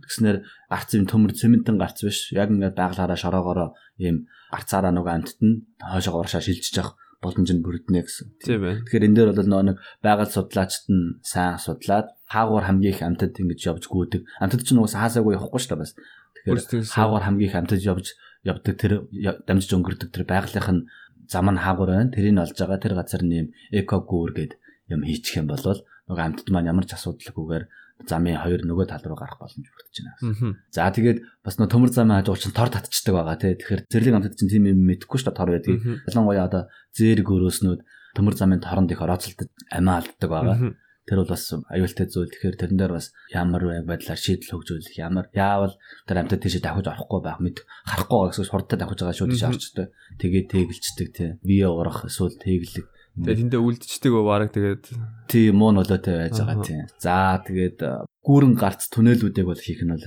Тэгснээр 0.06 0.38
гарц 0.70 0.90
юм 0.94 1.06
төмөр 1.10 1.32
цементэн 1.34 1.76
гарц 1.78 1.98
биш. 2.02 2.30
Яг 2.34 2.50
ингээд 2.50 2.78
байгалаараа 2.78 3.18
шороогоороо 3.18 3.74
ийм 3.98 4.26
гарцаараа 4.50 4.90
нөгөө 4.94 5.12
амтд 5.18 5.38
нь 5.42 5.66
хойшоо 5.78 6.18
уршаа 6.18 6.42
шилжиж 6.42 6.74
явах 6.78 6.98
боломж 7.22 7.50
нь 7.54 7.62
бүрднэ 7.62 8.02
гэсэн. 8.02 8.26
Тийм 8.42 8.60
байна. 8.66 8.82
Тэгэхээр 8.82 9.06
энэ 9.06 9.16
дээр 9.16 9.30
бол 9.30 9.66
нэг 9.70 9.78
байгаль 10.02 10.34
судлаачд 10.34 10.90
нь 10.90 11.22
сайн 11.22 11.62
судлаад 11.62 12.10
хаагуур 12.32 12.64
хамгийн 12.64 12.94
их 12.96 13.02
амтд 13.04 13.36
ингэж 13.36 13.60
явж 13.68 13.84
гүйдэг. 13.92 14.24
Амтд 14.40 14.64
ч 14.64 14.72
нөгөө 14.72 14.96
хаасаагүй 14.96 15.36
явахгүй 15.36 15.60
шүү 15.60 15.70
дээ 15.76 15.82
бас. 15.84 15.92
Тэгэхээр 16.48 16.88
хаагуур 16.88 17.22
хамгийн 17.22 17.48
их 17.52 17.56
амтд 17.60 17.84
явж 17.84 18.06
явдаг 18.42 18.74
тэр 18.80 18.92
дамжиж 19.44 19.70
өнгөрдөг 19.76 20.10
тэр 20.10 20.24
байгалийнх 20.24 20.70
нь 20.72 20.82
зам 21.28 21.46
нь 21.52 21.60
хаагуур 21.60 21.90
байна. 21.92 22.10
Тэрийг 22.10 22.40
олж 22.40 22.56
байгаа 22.56 22.80
тэр 22.80 22.94
газар 22.96 23.22
нь 23.22 23.36
юм 23.36 23.48
эко 23.70 24.00
гүүр 24.02 24.32
гэдэг 24.32 24.58
юм 24.90 25.04
хийчих 25.06 25.38
юм 25.38 25.52
бол 25.52 25.60
нөгөө 25.62 26.24
амьтд 26.26 26.48
маань 26.50 26.70
ямар 26.72 26.86
ч 26.88 26.96
асуудалгүйгээр 26.98 27.64
замын 28.08 28.38
хоёр 28.42 28.62
нөгөө 28.66 28.86
тал 28.90 29.04
руу 29.06 29.18
гарах 29.18 29.38
боломж 29.38 29.66
бүрдэж 29.70 29.96
байна. 30.02 30.58
За 30.74 30.90
тэгээд 30.90 31.18
бас 31.44 31.56
нөгөө 31.56 31.70
төмөр 31.70 31.90
замын 31.94 32.18
хажуу 32.18 32.36
чинь 32.36 32.56
тор 32.56 32.70
татчихдаг 32.72 33.14
байгаа 33.14 33.38
тий. 33.38 33.54
Тэгэхээр 33.54 33.82
зэрлэг 33.86 34.14
амьтад 34.18 34.34
чинь 34.34 34.50
тийм 34.50 34.66
юм 34.66 34.82
мэдэхгүй 34.90 35.18
ш 35.22 35.24
та 35.26 35.30
тор 35.30 35.54
байдгийг. 35.54 35.78
Ялангуяа 36.10 36.46
одоо 36.50 36.62
зээг 36.98 37.22
өрөөснүүд 37.22 37.80
төмөр 38.18 38.34
замын 38.34 38.60
торонд 38.60 38.90
их 38.90 39.00
орооцолдог 39.00 39.48
амиа 39.70 40.02
алддаг 40.02 40.28
байгаа. 40.30 40.56
Тэр 41.02 41.18
бол 41.22 41.34
бас 41.34 41.50
аюултай 41.50 42.06
зүйл. 42.06 42.30
Тэгэхээр 42.30 42.56
тэрэн 42.62 42.78
дээр 42.78 42.94
бас 42.94 43.10
ямар 43.34 43.62
байдлаар 43.82 44.20
шийдэл 44.20 44.54
хөгжүүлэх, 44.54 45.02
ямар 45.02 45.26
яавал 45.34 45.74
тэр 46.06 46.22
амьтад 46.22 46.46
тийш 46.46 46.62
давхиж 46.62 46.86
орохгүй 46.86 47.20
байх 47.26 47.42
мэд 47.42 47.66
харахгүй 47.90 48.18
байгаа 48.22 48.30
гэсэн 48.30 48.52
хурдтай 48.54 48.78
давхиж 48.78 49.00
байгаа 49.02 49.18
шүү 49.18 49.28
дээ 49.34 49.50
орчтой. 49.50 49.86
Тэгээд 50.22 50.46
тэгэлцдэг 50.54 51.08
тий. 51.10 51.30
Виа 51.42 51.74
урах 51.74 52.06
эсвэл 52.06 52.38
тэглэг 52.38 52.86
Тэгээд 53.12 53.40
тэндээ 53.44 53.60
үлдчихдэг 53.60 54.12
бараг 54.24 54.56
тэгээд 54.56 54.84
тийм 55.28 55.60
муу 55.60 55.76
нолоотой 55.76 56.32
байж 56.32 56.32
байгаа 56.32 56.64
тийм. 56.64 56.88
За 56.96 57.36
тэгээд 57.44 57.78
гүүрэн 58.24 58.54
гарц 58.56 58.88
түнэлүүдийг 58.88 59.44
бол 59.44 59.60
хийх 59.60 59.84
нь 59.84 59.92
бол 59.92 60.00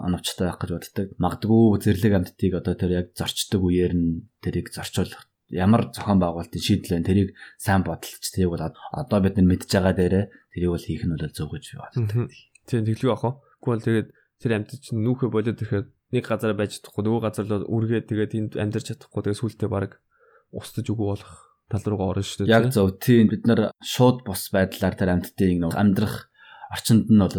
оновчтой 0.00 0.48
байх 0.48 0.56
гэж 0.64 0.70
боддог. 0.72 1.08
Магдгүй 1.20 1.84
зэрлэг 1.84 2.12
амьтдыг 2.16 2.52
одоо 2.56 2.72
тэр 2.72 3.04
яг 3.04 3.06
зорчдог 3.12 3.60
үеэр 3.60 3.92
нь 3.92 4.24
тэрийг 4.40 4.72
зорчуулах 4.72 5.28
ямар 5.50 5.92
зохион 5.94 6.18
байгуулалтын 6.18 6.62
шийдэл 6.62 6.98
вэ? 6.98 7.06
Тэрийг 7.06 7.30
сайн 7.58 7.86
бодолч 7.86 8.24
тэрийг 8.34 8.50
бол 8.50 8.64
одоо 8.66 9.18
бид 9.22 9.38
нар 9.38 9.46
мэдж 9.46 9.70
байгаа 9.70 9.94
дээрээ 9.94 10.24
тэрийг 10.54 10.70
бол 10.74 10.86
хийх 10.86 11.04
нь 11.06 11.14
бол 11.14 11.30
зөв 11.30 11.48
гэж 11.50 11.64
би 11.70 11.76
боддог. 11.78 12.30
Тийм 12.66 12.82
тэглүү 12.82 13.12
ах 13.14 13.24
уу? 13.24 13.34
Тэгвэл 13.62 13.86
тэгээд 13.86 14.08
тэр 14.42 14.52
амьтд 14.58 14.82
чинь 14.82 15.02
нүүхэ 15.06 15.30
болоод 15.30 15.62
ирэхэд 15.62 15.88
нэг 16.12 16.24
газар 16.26 16.54
байж 16.58 16.82
чадахгүй 16.82 17.02
нөгөө 17.06 17.22
газар 17.22 17.46
л 17.46 17.66
үргээд 17.66 18.06
тэгээд 18.10 18.32
энд 18.34 18.52
амьдарч 18.58 18.86
чадахгүй 18.90 19.22
тэгээд 19.22 19.40
сүултээ 19.42 19.70
баг 19.70 20.02
устж 20.50 20.86
үгүй 20.86 21.06
болох 21.14 21.34
тал 21.70 21.86
руугаа 21.86 22.14
орно 22.14 22.22
шүү 22.22 22.46
дээ. 22.46 22.54
Яг 22.54 22.70
зөв. 22.70 22.94
Тийм 23.02 23.30
бид 23.30 23.46
нар 23.46 23.74
шууд 23.82 24.22
бус 24.22 24.50
байдлаар 24.54 24.94
тэр 24.94 25.14
амьтдын 25.14 25.66
амьдрах 25.74 26.30
орчинд 26.72 27.06
нь 27.06 27.22
бол 27.22 27.30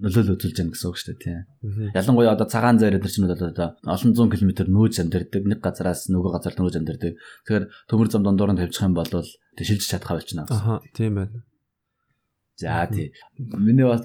нөлөөлөл 0.00 0.34
үзүүлж 0.40 0.56
байгаа 0.56 0.72
гэсэн 0.72 0.88
үг 0.88 0.96
шүү 0.96 1.08
дээ 1.12 1.20
тийм. 1.20 1.92
Ялангуяа 1.92 2.32
одоо 2.32 2.48
цагаан 2.48 2.80
зайр 2.80 2.96
дээр 2.96 3.12
чинь 3.12 3.28
бол 3.28 3.36
одоо 3.36 3.76
олон 3.84 4.12
зуун 4.16 4.32
километр 4.32 4.66
нүүж 4.72 5.04
амьдэрдэг 5.04 5.44
нэг 5.44 5.60
газараас 5.60 6.08
нөгөө 6.08 6.32
газар 6.32 6.54
нүүж 6.56 6.74
амьдэрдэг. 6.80 7.12
Тэгэхээр 7.44 7.64
төмөр 7.92 8.08
зам 8.08 8.24
дондоор 8.24 8.56
нь 8.56 8.60
тавьчих 8.60 8.84
юм 8.88 8.96
бол 8.96 9.08
шилжиж 9.08 9.84
чадхаа 9.84 10.16
болчихно 10.16 10.48
гэсэн. 10.48 10.64
Аа 10.64 10.80
тийм 10.96 11.12
байна. 11.20 11.44
За 12.60 12.88
тий. 12.88 13.12
Миний 13.36 13.84
бас 13.84 14.04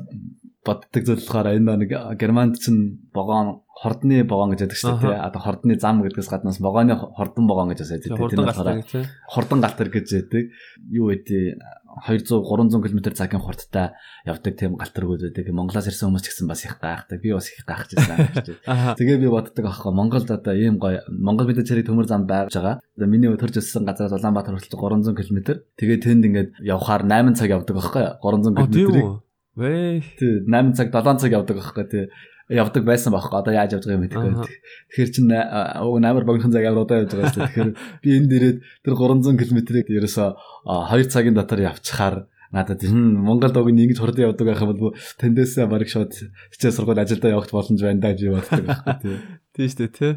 боддог 0.66 1.04
зүйл 1.04 1.24
болохоор 1.24 1.56
энэ 1.56 1.76
нэг 1.86 1.92
германд 2.20 2.60
чинь 2.60 3.08
богоон 3.14 3.62
хордны 3.76 4.24
богоон 4.24 4.56
гэж 4.56 4.66
яддаг 4.66 4.80
шүү 4.80 4.96
дээ. 5.04 5.20
Одоо 5.28 5.42
хордны 5.44 5.76
зам 5.76 6.02
гэдгээс 6.02 6.32
гаднаас 6.32 6.60
богооны 6.64 6.96
хордон 6.96 7.48
богоон 7.48 7.76
гэж 7.76 7.80
бас 7.84 7.92
яддаг. 7.92 8.20
Тэр 8.32 8.44
болохоор 8.48 8.80
хордон 9.28 9.60
галтар 9.62 9.90
гэж 9.92 10.08
яддаг. 10.16 10.44
Юу 10.90 11.12
вэ? 11.12 11.60
200 12.04 12.44
300 12.44 12.84
км 12.84 13.00
цагийн 13.16 13.40
хурдтай 13.40 13.96
явдаг 14.28 14.54
тийм 14.60 14.76
галтаргууд 14.76 15.22
байдаг. 15.32 15.48
Монголоос 15.56 15.88
ирсэн 15.88 16.12
хүмүүс 16.12 16.24
ч 16.24 16.28
гэсэн 16.36 16.48
бас 16.52 16.66
их 16.68 16.76
гайхдаг. 16.84 17.22
Би 17.24 17.32
бас 17.32 17.48
их 17.48 17.64
гайхаж 17.64 17.96
байсан. 17.96 18.96
Тэгээ 19.00 19.18
би 19.24 19.28
боддог 19.32 19.66
аахгүй 19.66 19.94
Монголд 19.96 20.28
одоо 20.28 20.52
ийм 20.52 20.76
гоё 20.76 21.00
Монгол 21.08 21.48
мэдээ 21.48 21.64
цэрэг 21.64 21.88
төмөр 21.88 22.08
зам 22.12 22.28
байж 22.28 22.52
байгаа. 22.52 22.84
Одоо 23.00 23.08
миний 23.08 23.32
төрж 23.32 23.64
өссөн 23.64 23.88
газраас 23.88 24.12
Улаанбаатар 24.12 24.60
хүртэл 24.60 24.76
300 24.76 25.16
км. 25.16 25.40
Тэгээ 25.80 26.04
тэнд 26.04 26.24
ингээд 26.28 26.50
явхаар 26.60 27.08
8 27.08 27.40
цаг 27.40 27.50
явдаг 27.56 27.76
аахгүй 27.80 28.04
300 28.20 28.60
км-ийг. 28.60 29.24
Вэ. 29.56 30.04
Тий 30.20 30.44
8 30.44 30.76
цаг 30.76 30.92
7 30.92 31.16
цаг 31.24 31.32
явдаг 31.32 31.58
аахгүй 31.64 31.86
тий 31.88 32.06
явдаг 32.50 32.84
байсан 32.86 33.14
байхгүй 33.14 33.38
одоо 33.42 33.54
яаж 33.54 33.74
явж 33.74 33.86
байгаа 33.90 33.98
юм 33.98 34.06
бэ? 34.06 34.50
Тэгэхээр 34.94 35.10
чин 35.10 35.32
амар 35.34 36.26
богинохон 36.26 36.54
цаг 36.54 36.66
амар 36.66 36.86
удаа 36.86 37.02
явж 37.02 37.12
байгаа 37.14 37.34
шүү 37.34 37.42
тэгэхээр 37.50 37.72
би 38.06 38.10
энэ 38.14 38.30
дээрээ 38.30 38.54
тэр 38.86 38.94
300 38.94 39.34
км-ийг 39.42 39.88
ерөөсө 39.90 40.26
2 40.70 41.10
цагийн 41.10 41.34
дотор 41.34 41.60
явчихаар 41.66 42.30
надад 42.54 42.86
Монголд 42.86 43.58
уг 43.58 43.70
ингэж 43.74 43.98
хурдан 43.98 44.30
явдаг 44.30 44.46
байх 44.46 44.62
юм 44.62 44.72
бол 44.78 44.94
тэндээсээ 45.20 45.66
бараг 45.66 45.90
шууд 45.90 46.14
хичээл 46.54 46.76
сургууль 46.78 47.02
ажилдаа 47.02 47.34
явах 47.34 47.50
боломж 47.50 47.82
байна 47.82 48.00
даа 48.00 48.14
гэж 48.14 48.30
боддог 48.30 48.66
байхгүй 48.70 48.96
тий. 49.02 49.18
Тийм 49.58 49.68
шүү 49.68 49.80
дээ 49.82 49.92
тий 49.98 50.14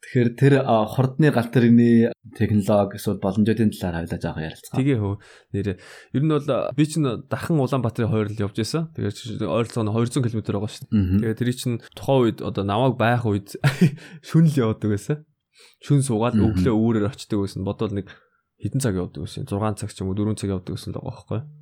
Тэгэхээр 0.00 0.30
тэр 0.40 0.54
хурдны 0.64 1.28
галтрын 1.28 2.10
технологи 2.32 2.96
эсвэл 2.96 3.20
боломжуудын 3.20 3.70
талаар 3.70 4.08
хавлаж 4.08 4.22
байгаа 4.24 4.48
ярилцгаа. 4.48 4.78
Тэгээ 4.80 4.98
хөө. 4.98 5.14
Нэр 5.52 5.68
ер 5.76 6.22
нь 6.24 6.32
бол 6.32 6.48
би 6.72 6.84
чинь 6.88 7.06
дархан 7.28 7.60
Улаанбаатарын 7.60 8.08
хойрол 8.08 8.42
явж 8.48 8.56
байсан. 8.56 8.88
Тэгээд 8.96 9.44
ойролцоогоо 9.44 10.00
200 10.00 10.24
км 10.24 10.40
байгаа 10.56 10.72
шүү 10.72 10.88
дээ. 10.88 11.20
Тэгээд 11.20 11.40
тэр 11.44 11.50
чинь 11.52 11.76
тухайн 11.92 12.20
үед 12.32 12.38
одоо 12.40 12.64
намайг 12.64 12.96
байх 12.96 13.28
үед 13.28 13.60
шүн 14.26 14.48
л 14.48 14.56
явдаг 14.56 14.88
байсан. 14.88 15.16
Шүн 15.84 16.00
суугаад 16.00 16.40
өглөө 16.40 16.72
үүрээр 16.72 17.12
очдөг 17.12 17.44
байсан. 17.44 17.60
Бодвол 17.68 17.92
нэг 17.92 18.08
хэдэн 18.64 18.80
цаг 18.80 18.96
явдаг 18.96 19.28
байсан. 19.28 19.44
6 19.44 19.84
цаг 19.84 19.90
ч 19.92 20.00
юм 20.00 20.12
уу 20.12 20.16
4 20.16 20.32
цаг 20.40 20.48
явдаг 20.48 20.80
байсан 20.80 20.90
л 20.90 20.96
байгаа 20.96 21.12
байхгүй 21.12 21.38
юу? 21.44 21.59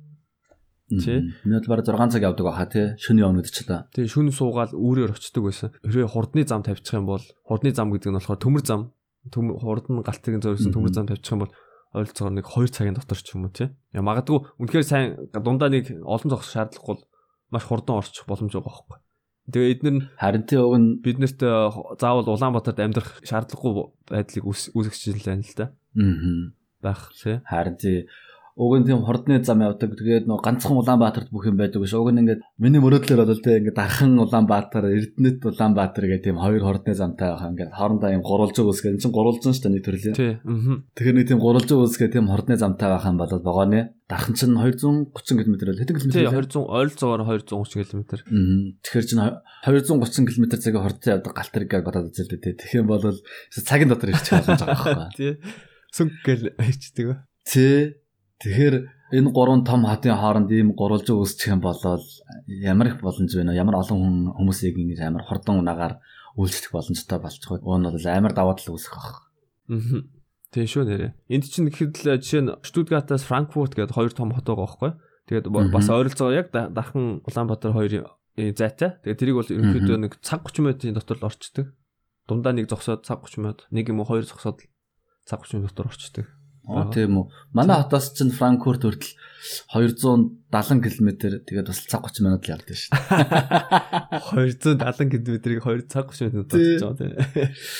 Тий. 0.89 1.29
Миний 1.45 1.59
бол 1.61 1.69
бараг 1.77 1.85
6 1.85 2.09
цаг 2.17 2.21
явдаг 2.25 2.45
баха 2.49 2.65
тий. 2.65 2.97
Явна 3.13 3.39
гэдэг 3.45 3.53
ч 3.53 3.61
та. 3.69 3.85
Тий, 3.93 4.09
шөнө 4.09 4.33
суугаад 4.33 4.73
үүрээр 4.73 5.13
очдөг 5.13 5.43
байсан. 5.45 5.69
Хэрвээ 5.85 6.09
хурдны 6.09 6.41
зам 6.49 6.65
тавьчих 6.65 6.97
юм 6.97 7.05
бол 7.05 7.21
хурдны 7.45 7.69
зам 7.69 7.93
гэдэг 7.93 8.09
нь 8.09 8.17
болохоор 8.17 8.41
төмөр 8.41 8.63
зам. 8.65 8.81
Төмөр 9.29 9.61
хурдан 9.61 10.01
галтыг 10.01 10.41
зориулсан 10.41 10.73
төмөр 10.73 10.89
зам 10.95 11.05
тавьчих 11.05 11.33
юм 11.37 11.45
бол 11.45 11.53
ойролцоогоор 11.93 12.33
нэг 12.37 12.45
2 12.49 12.73
цагийн 12.73 12.97
дотор 12.97 13.17
ч 13.21 13.33
юм 13.37 13.45
уу 13.45 13.53
тий. 13.53 13.69
Я 13.93 14.01
магадгүй 14.01 14.39
үнэхээр 14.61 14.85
сайн 14.85 15.07
дундаа 15.33 15.69
нэг 15.69 15.89
олон 16.05 16.29
зогсох 16.33 16.53
шаардлагагүй 16.53 17.05
маш 17.53 17.63
хурдан 17.65 17.97
орчих 18.01 18.25
боломж 18.29 18.53
байгаа 18.53 18.69
байхгүй. 18.69 18.97
Тэгээ 19.49 19.71
эдгээр 19.73 19.95
нь 19.97 20.05
Харин 20.21 20.45
тий 20.45 20.61
уг 20.61 20.77
нь 20.77 21.01
биднэрт 21.01 21.41
э, 21.41 21.49
заавал 21.97 22.29
Улаанбаатарт 22.29 22.77
амьдрах 22.77 23.17
шаардлагагүй 23.25 23.89
байдлыг 24.05 24.45
үс- 24.45 24.69
үүсгэж 24.77 25.25
байна 25.25 25.41
л 25.41 25.53
да. 25.57 25.65
мгм. 25.97 26.53
Байх 26.85 27.09
тий. 27.17 27.41
Харин 27.49 27.75
тий 27.81 28.05
уг 28.55 28.73
нь 28.79 28.85
тийм 28.87 29.05
хурдны 29.05 29.43
зам 29.43 29.61
явдаг. 29.61 29.93
Тэгээд 29.93 30.25
нөө 30.25 30.39
ганцхан 30.41 30.79
Улаанбаатарт 30.79 31.29
бүх 31.29 31.45
юм 31.45 31.57
байдаг 31.59 31.81
биш. 31.83 31.93
Уг 31.93 32.09
нь 32.09 32.21
ингээд 32.23 32.41
миний 32.57 32.81
мөрөөдлөөр 32.81 33.27
бол 33.27 33.43
тий 33.43 33.59
ингээд 33.61 33.77
дархан 33.77 34.17
Улаанбаатар, 34.17 34.89
Эрдэнэт 34.89 35.45
Улаанбаатар 35.45 36.03
гэх 36.09 36.23
тийм 36.25 36.41
хоёр 36.41 36.63
хурдны 36.65 36.95
замтай 36.97 37.29
байгаа. 37.29 37.51
Ингээд 37.53 37.75
хоорондоо 37.75 38.09
юм 38.09 38.23
гурвалжиг 38.25 38.65
үсгэн 38.65 38.97
чинь 38.97 39.13
гурвалжин 39.13 39.53
шүү 39.53 39.63
дээ 39.67 39.73
нэг 39.75 39.83
төрлийн. 39.85 40.15
Тий. 40.17 40.33
Тэгэхээр 40.97 41.17
нэг 41.19 41.27
тийм 41.29 41.39
гурвалжиг 41.39 41.77
үсгээ 41.77 42.09
тийм 42.15 42.27
хурдны 42.27 42.55
замтай 42.57 42.89
байх 42.89 43.05
юм 43.05 43.17
бол 43.21 43.29
вагоны 43.29 43.93
дархан 44.09 44.33
чинь 44.33 44.57
230 44.57 45.13
км 45.13 45.53
л 45.69 45.77
хэдэн 45.77 45.95
км 46.01 46.09
Тий 46.09 46.25
вэ? 46.25 46.33
200 46.33 46.65
ойролцоогоор 46.65 47.21
230 47.45 47.85
км. 47.85 48.01
Тэгэхээр 48.81 49.05
чинь 49.05 49.21
230 49.69 50.25
км 50.25 50.45
цагийн 50.57 50.81
хурдтай 50.81 51.13
явдаг 51.13 51.33
галт 51.37 51.53
хэрэг 51.53 51.69
гэж 51.69 51.83
бодоод 51.85 52.09
үзэл 52.09 52.33
дээ. 52.33 52.57
Тэгэх 52.57 52.81
юм 52.81 52.89
бол 52.89 53.05
цагийн 53.53 53.93
дотор 53.93 54.09
ирчих 54.09 54.33
боломж 54.33 54.65
байгаа 54.65 54.81
байхгүй. 54.81 55.13
Тий. 55.21 55.33
Сүнг 55.93 56.13
гэл 56.25 56.49
ирчдэг. 56.57 57.07
Тэ. 57.45 58.01
Тэгэхээр 58.39 58.75
энэ 59.19 59.29
гурван 59.35 59.63
том 59.67 59.83
хатын 59.83 60.15
хооронд 60.15 60.49
ийм 60.51 60.71
гурвалжиг 60.71 61.11
үүсчих 61.11 61.51
юм 61.51 61.59
бол 61.59 61.75
ямар 62.47 62.87
их 62.87 63.03
боломж 63.03 63.35
вэ? 63.35 63.43
Ямар 63.51 63.83
олон 63.83 63.99
хүн 63.99 64.15
хүмүүсийг 64.39 64.79
ингэж 64.79 64.99
амар 65.03 65.27
хурдан 65.27 65.59
унагаар 65.59 65.99
үйлчлэх 66.39 66.71
боломжтой 66.71 67.19
болчих 67.19 67.51
вэ? 67.51 67.59
Уун 67.67 67.83
бол 67.83 68.05
амар 68.07 68.31
даваа 68.31 68.55
тал 68.55 68.71
үүсэх 68.71 68.95
баг. 68.95 69.27
Аа. 69.67 70.07
Тий 70.55 70.65
шүү 70.65 70.87
нэрэ. 70.87 71.13
Энд 71.29 71.45
чинь 71.51 71.67
гэхэд 71.69 71.99
л 72.07 72.17
жишээ 72.17 72.41
нь 72.47 72.55
Штутгартаас 72.63 73.27
Франкфурт 73.27 73.75
гэдэг 73.75 73.93
хоёр 73.93 74.13
том 74.15 74.31
хот 74.33 74.47
байгаа 74.47 74.65
байхгүй. 74.65 74.91
Тэгээд 75.29 75.45
бас 75.69 75.85
ойролцоо 75.93 76.33
яг 76.33 76.49
да- 76.49 76.71
дархан 76.73 77.21
Улаанбаатар 77.27 77.75
хоёрын 77.75 78.09
э, 78.33 78.55
зайтай. 78.57 78.97
Тэгээд 79.05 79.19
тэрийг 79.19 79.35
бол 79.37 79.45
ерөнхийдөө 79.45 79.97
нэг 79.99 80.17
цаг 80.25 80.41
30 80.41 80.65
минутын 80.65 80.97
дотор 80.97 81.21
л 81.21 81.27
орчдөг. 81.29 81.69
Дундаа 82.25 82.57
нэг 82.57 82.65
зогсоод 82.65 83.05
цаг 83.05 83.21
30 83.21 83.37
минут, 83.45 83.59
нэг 83.69 83.93
юм 83.93 84.01
уу 84.01 84.09
хоёр 84.09 84.25
зогсоод 84.25 84.65
цаг 85.29 85.45
30 85.45 85.61
минут 85.61 85.77
дотор 85.77 85.93
орчдөг. 85.93 86.25
Оо 86.69 86.85
тийм 86.93 87.17
үү. 87.17 87.25
Манай 87.57 87.81
хотоос 87.81 88.13
чинь 88.13 88.29
Франкфурт 88.29 88.85
хүртэл 88.85 89.17
270 89.71 90.83
км 90.83 91.09
тэгээд 91.47 91.67
бас 91.71 91.79
цаг 91.87 92.03
30 92.05 92.27
минут 92.27 92.43
л 92.43 92.53
явдаг 92.53 92.75
шүү 92.75 92.91
дээ. 92.91 93.07
270 94.75 95.09
км-ийг 95.15 95.63
2 95.63 95.87
цаг 95.87 96.11
30 96.11 96.35
минут 96.35 96.51
орчиж 96.51 96.83
байгаа 96.83 96.99
тийм. 96.99 97.13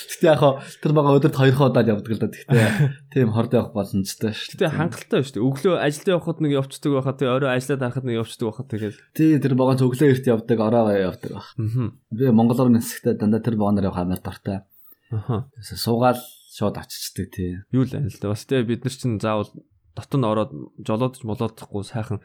Гэтэ 0.08 0.24
яг 0.24 0.40
хаа 0.40 0.58
тэр 0.80 0.92
бага 0.96 1.14
өдөрт 1.20 1.36
2 1.36 1.52
удаад 1.60 1.90
явдаг 1.92 2.12
л 2.16 2.22
да. 2.22 2.32
Тэгтээ 2.32 2.68
тийм 3.12 3.28
хорд 3.36 3.52
явах 3.52 3.76
боломжтой 3.76 4.32
шүү. 4.32 4.56
Гэтэ 4.56 4.72
хангалттай 4.72 5.20
шүү 5.20 5.34
дээ. 5.36 5.44
Өглөө 5.44 5.74
ажилдаа 5.84 6.16
явхад 6.16 6.38
нэг 6.40 6.52
явцдаг 6.56 6.90
байхад 6.96 7.16
тэгээ 7.20 7.36
орой 7.36 7.50
ажиллаад 7.52 7.82
харахад 7.84 8.06
нэг 8.08 8.16
явцдаг 8.24 8.46
байхад 8.48 8.68
тэгэл. 8.72 8.98
Тий 9.12 9.36
тэр 9.36 9.54
бага 9.54 9.76
цөглөө 9.76 10.08
эрт 10.10 10.26
явдаг, 10.26 10.58
ороо 10.58 10.90
явдаг. 10.96 11.30
Аа. 11.36 11.92
Би 12.08 12.24
Монголоор 12.32 12.72
нисэхдээ 12.72 13.20
дандаа 13.20 13.44
тэр 13.44 13.60
багаар 13.60 13.84
явах 13.84 14.00
амар 14.00 14.24
дуртай. 14.24 14.64
Аха. 15.12 15.50
Суугаал 15.60 16.18
шууд 16.50 16.76
очичдаг 16.76 17.30
тий. 17.30 17.62
юу 17.70 17.86
л 17.86 17.94
байна 17.94 18.10
л 18.10 18.18
да. 18.18 18.34
Бас 18.34 18.42
тэгээ 18.42 18.66
бид 18.66 18.82
нар 18.82 18.94
чинь 18.94 19.22
заавал 19.22 19.50
дотн 19.94 20.26
ороод 20.26 20.50
жолоодч 20.82 21.22
молоодохгүй 21.22 21.84
сайхан 21.86 22.18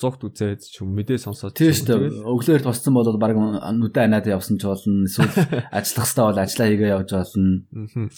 зогт 0.00 0.24
үзээд 0.24 0.62
ч 0.64 0.80
юм 0.80 0.94
мэдээ 0.96 1.18
сонсоод 1.20 1.52
Тий 1.52 1.74
ч 1.74 1.84
юм 1.84 2.08
шүү 2.08 2.24
дээ. 2.24 2.24
Өглөөрт 2.32 2.64
боссон 2.64 2.94
бол 2.96 3.12
баг 3.18 3.34
нүдэ 3.36 4.06
анаад 4.08 4.30
явсан 4.30 4.56
ч 4.56 4.64
болно. 4.64 5.04
Эсвэл 5.04 5.34
ажиллах 5.76 6.08
хэвээр 6.08 6.28
бол 6.32 6.40
ажиллаа 6.40 6.68
хийгээ 6.70 6.94
явж 6.96 7.10
болно. 7.12 8.08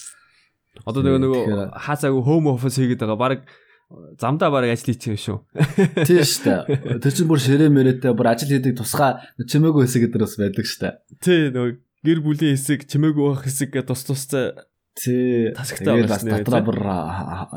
Одоо 0.87 1.03
нөгөө 1.03 1.21
нөгөө 1.25 1.43
хаасаагүй 1.83 2.23
home 2.23 2.49
office 2.55 2.79
хийгээд 2.79 3.03
байгаа 3.03 3.19
баг 3.19 3.41
замдаа 4.21 4.55
баг 4.55 4.71
ажил 4.71 4.93
хийчих 4.93 5.17
юм 5.17 5.19
шүү. 5.19 5.39
Тий 6.07 6.23
шүү 6.23 6.45
дээ. 6.47 7.01
Тэр 7.03 7.11
чинь 7.17 7.27
бүр 7.27 7.41
ширээ 7.43 7.71
мэрэтэй 7.75 8.15
бүр 8.15 8.29
ажил 8.31 8.55
хийдэг 8.55 8.79
тусгай 8.79 9.19
чимээгүй 9.41 9.83
хэсэг 9.89 10.07
гэдэр 10.07 10.23
бас 10.23 10.37
байдаг 10.39 10.67
шүү 10.69 10.81
дээ. 10.85 10.95
Тий 11.19 11.41
нөгөө 11.51 11.75
гэр 12.07 12.19
бүлийн 12.23 12.55
хэсэг 12.55 12.87
чимээгүй 12.87 13.25
байх 13.25 13.43
хэсэг 13.49 13.69
гэ 13.75 13.83
тус 13.91 14.07
тустай 14.07 14.55
Тий. 15.01 15.49
Тасагтай 15.57 16.05
бас 16.05 16.25
дотроо 16.25 16.61
бүр 16.67 16.79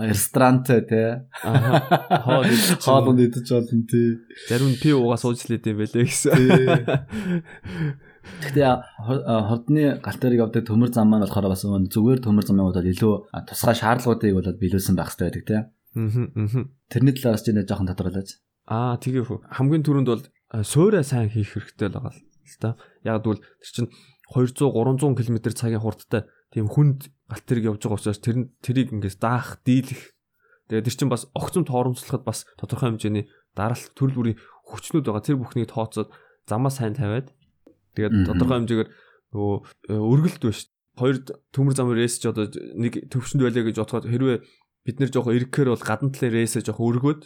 ресторантай 0.08 0.82
тий. 0.88 1.10
аа 1.44 2.24
хоол 2.24 2.48
идэж 2.48 2.86
болно 2.88 3.84
тий. 3.84 4.16
зарим 4.48 4.72
нь 4.72 4.80
пи 4.80 4.96
уугаа 4.96 5.20
сууж 5.20 5.44
лээд 5.52 5.68
юм 5.68 5.84
байлээ 5.84 6.08
гэсэн. 6.08 6.32
Гэхдээ 8.24 8.72
хордны 9.52 10.00
галт 10.00 10.22
хэрэг 10.24 10.40
явдаг 10.48 10.64
төмөр 10.64 10.96
зам 10.96 11.12
маань 11.12 11.28
болохоор 11.28 11.52
бас 11.52 11.68
зүгээр 11.68 12.24
төмөр 12.24 12.48
замын 12.48 12.72
удаад 12.72 12.88
илүү 12.88 13.44
тусгай 13.52 13.76
шаардлагуудыг 13.76 14.32
болоод 14.40 14.62
биелүүлсэн 14.64 14.96
байх 14.96 15.12
хэрэгтэй 15.12 15.28
байдаг 15.28 15.44
тий. 15.44 15.60
Тэрний 16.88 17.14
талаас 17.20 17.44
чинь 17.44 17.60
жоохон 17.68 17.92
тодорхойлооч. 17.92 18.40
Аа 18.72 18.96
тэгээ 19.04 19.28
хөө. 19.28 19.40
Хамгийн 19.52 19.84
түрүүнд 19.84 20.08
бол 20.08 20.24
а, 20.56 20.64
суурай 20.64 21.04
сайн 21.04 21.28
хийх 21.28 21.52
хэрэгтэй 21.52 21.92
л 21.92 22.00
байгаа 22.00 22.16
л 22.16 22.58
та. 22.64 22.80
Яг 23.04 23.28
гэвэл 23.28 23.44
тэр 23.44 23.72
чинь 23.76 23.92
200 24.32 24.72
300 24.72 25.20
км 25.20 25.38
цагийн 25.52 25.84
хурдтай 25.84 26.24
тийм 26.54 26.70
хүнд 26.70 27.10
галт 27.34 27.46
тэрэг 27.50 27.66
явж 27.74 27.82
байгаа 27.82 27.98
учраас 27.98 28.22
тэр 28.22 28.38
нь- 28.46 28.52
тэрийг 28.62 28.94
ингээс 28.94 29.18
даах, 29.18 29.58
дийлэх. 29.66 30.14
Тэгээ 30.70 30.86
тэр 30.86 30.96
чинь 30.96 31.10
бас 31.10 31.26
огцом 31.34 31.66
тоормцлоход 31.66 32.24
бас 32.24 32.46
тодорхой 32.62 32.94
хэмжээний 32.94 33.26
дараалт 33.58 33.92
төрөл 33.98 34.38
бүрийн 34.38 34.40
хүчнүүд 34.70 35.06
байгаа. 35.10 35.26
Тэр 35.26 35.42
бүхнийг 35.42 35.74
тооцоод 35.74 36.14
замаа 36.46 36.70
сайн 36.70 36.94
тавиад 36.94 37.34
тэгээд 37.98 38.30
тодорхой 38.30 38.58
хэмжээгээр 38.64 38.90
нөгөө 39.34 39.58
э, 39.90 39.94
өргөлт 39.98 40.42
биш. 40.46 40.70
Хоёр 40.94 41.18
төмөр 41.50 41.74
замын 41.74 41.98
рейс 41.98 42.22
ч 42.22 42.30
одоо 42.30 42.46
нэг 42.54 43.10
төвшөнд 43.10 43.42
байлаа 43.42 43.66
гэж 43.66 43.76
бодоход 43.82 44.06
хэрвээ 44.06 44.38
бид 44.86 44.98
нэр 45.02 45.10
жоохон 45.10 45.34
ирэхээр 45.42 45.74
бол 45.74 45.82
гадна 45.82 46.14
талын 46.14 46.38
рейсээ 46.38 46.62
жоохон 46.70 46.86
өргөөд 46.94 47.22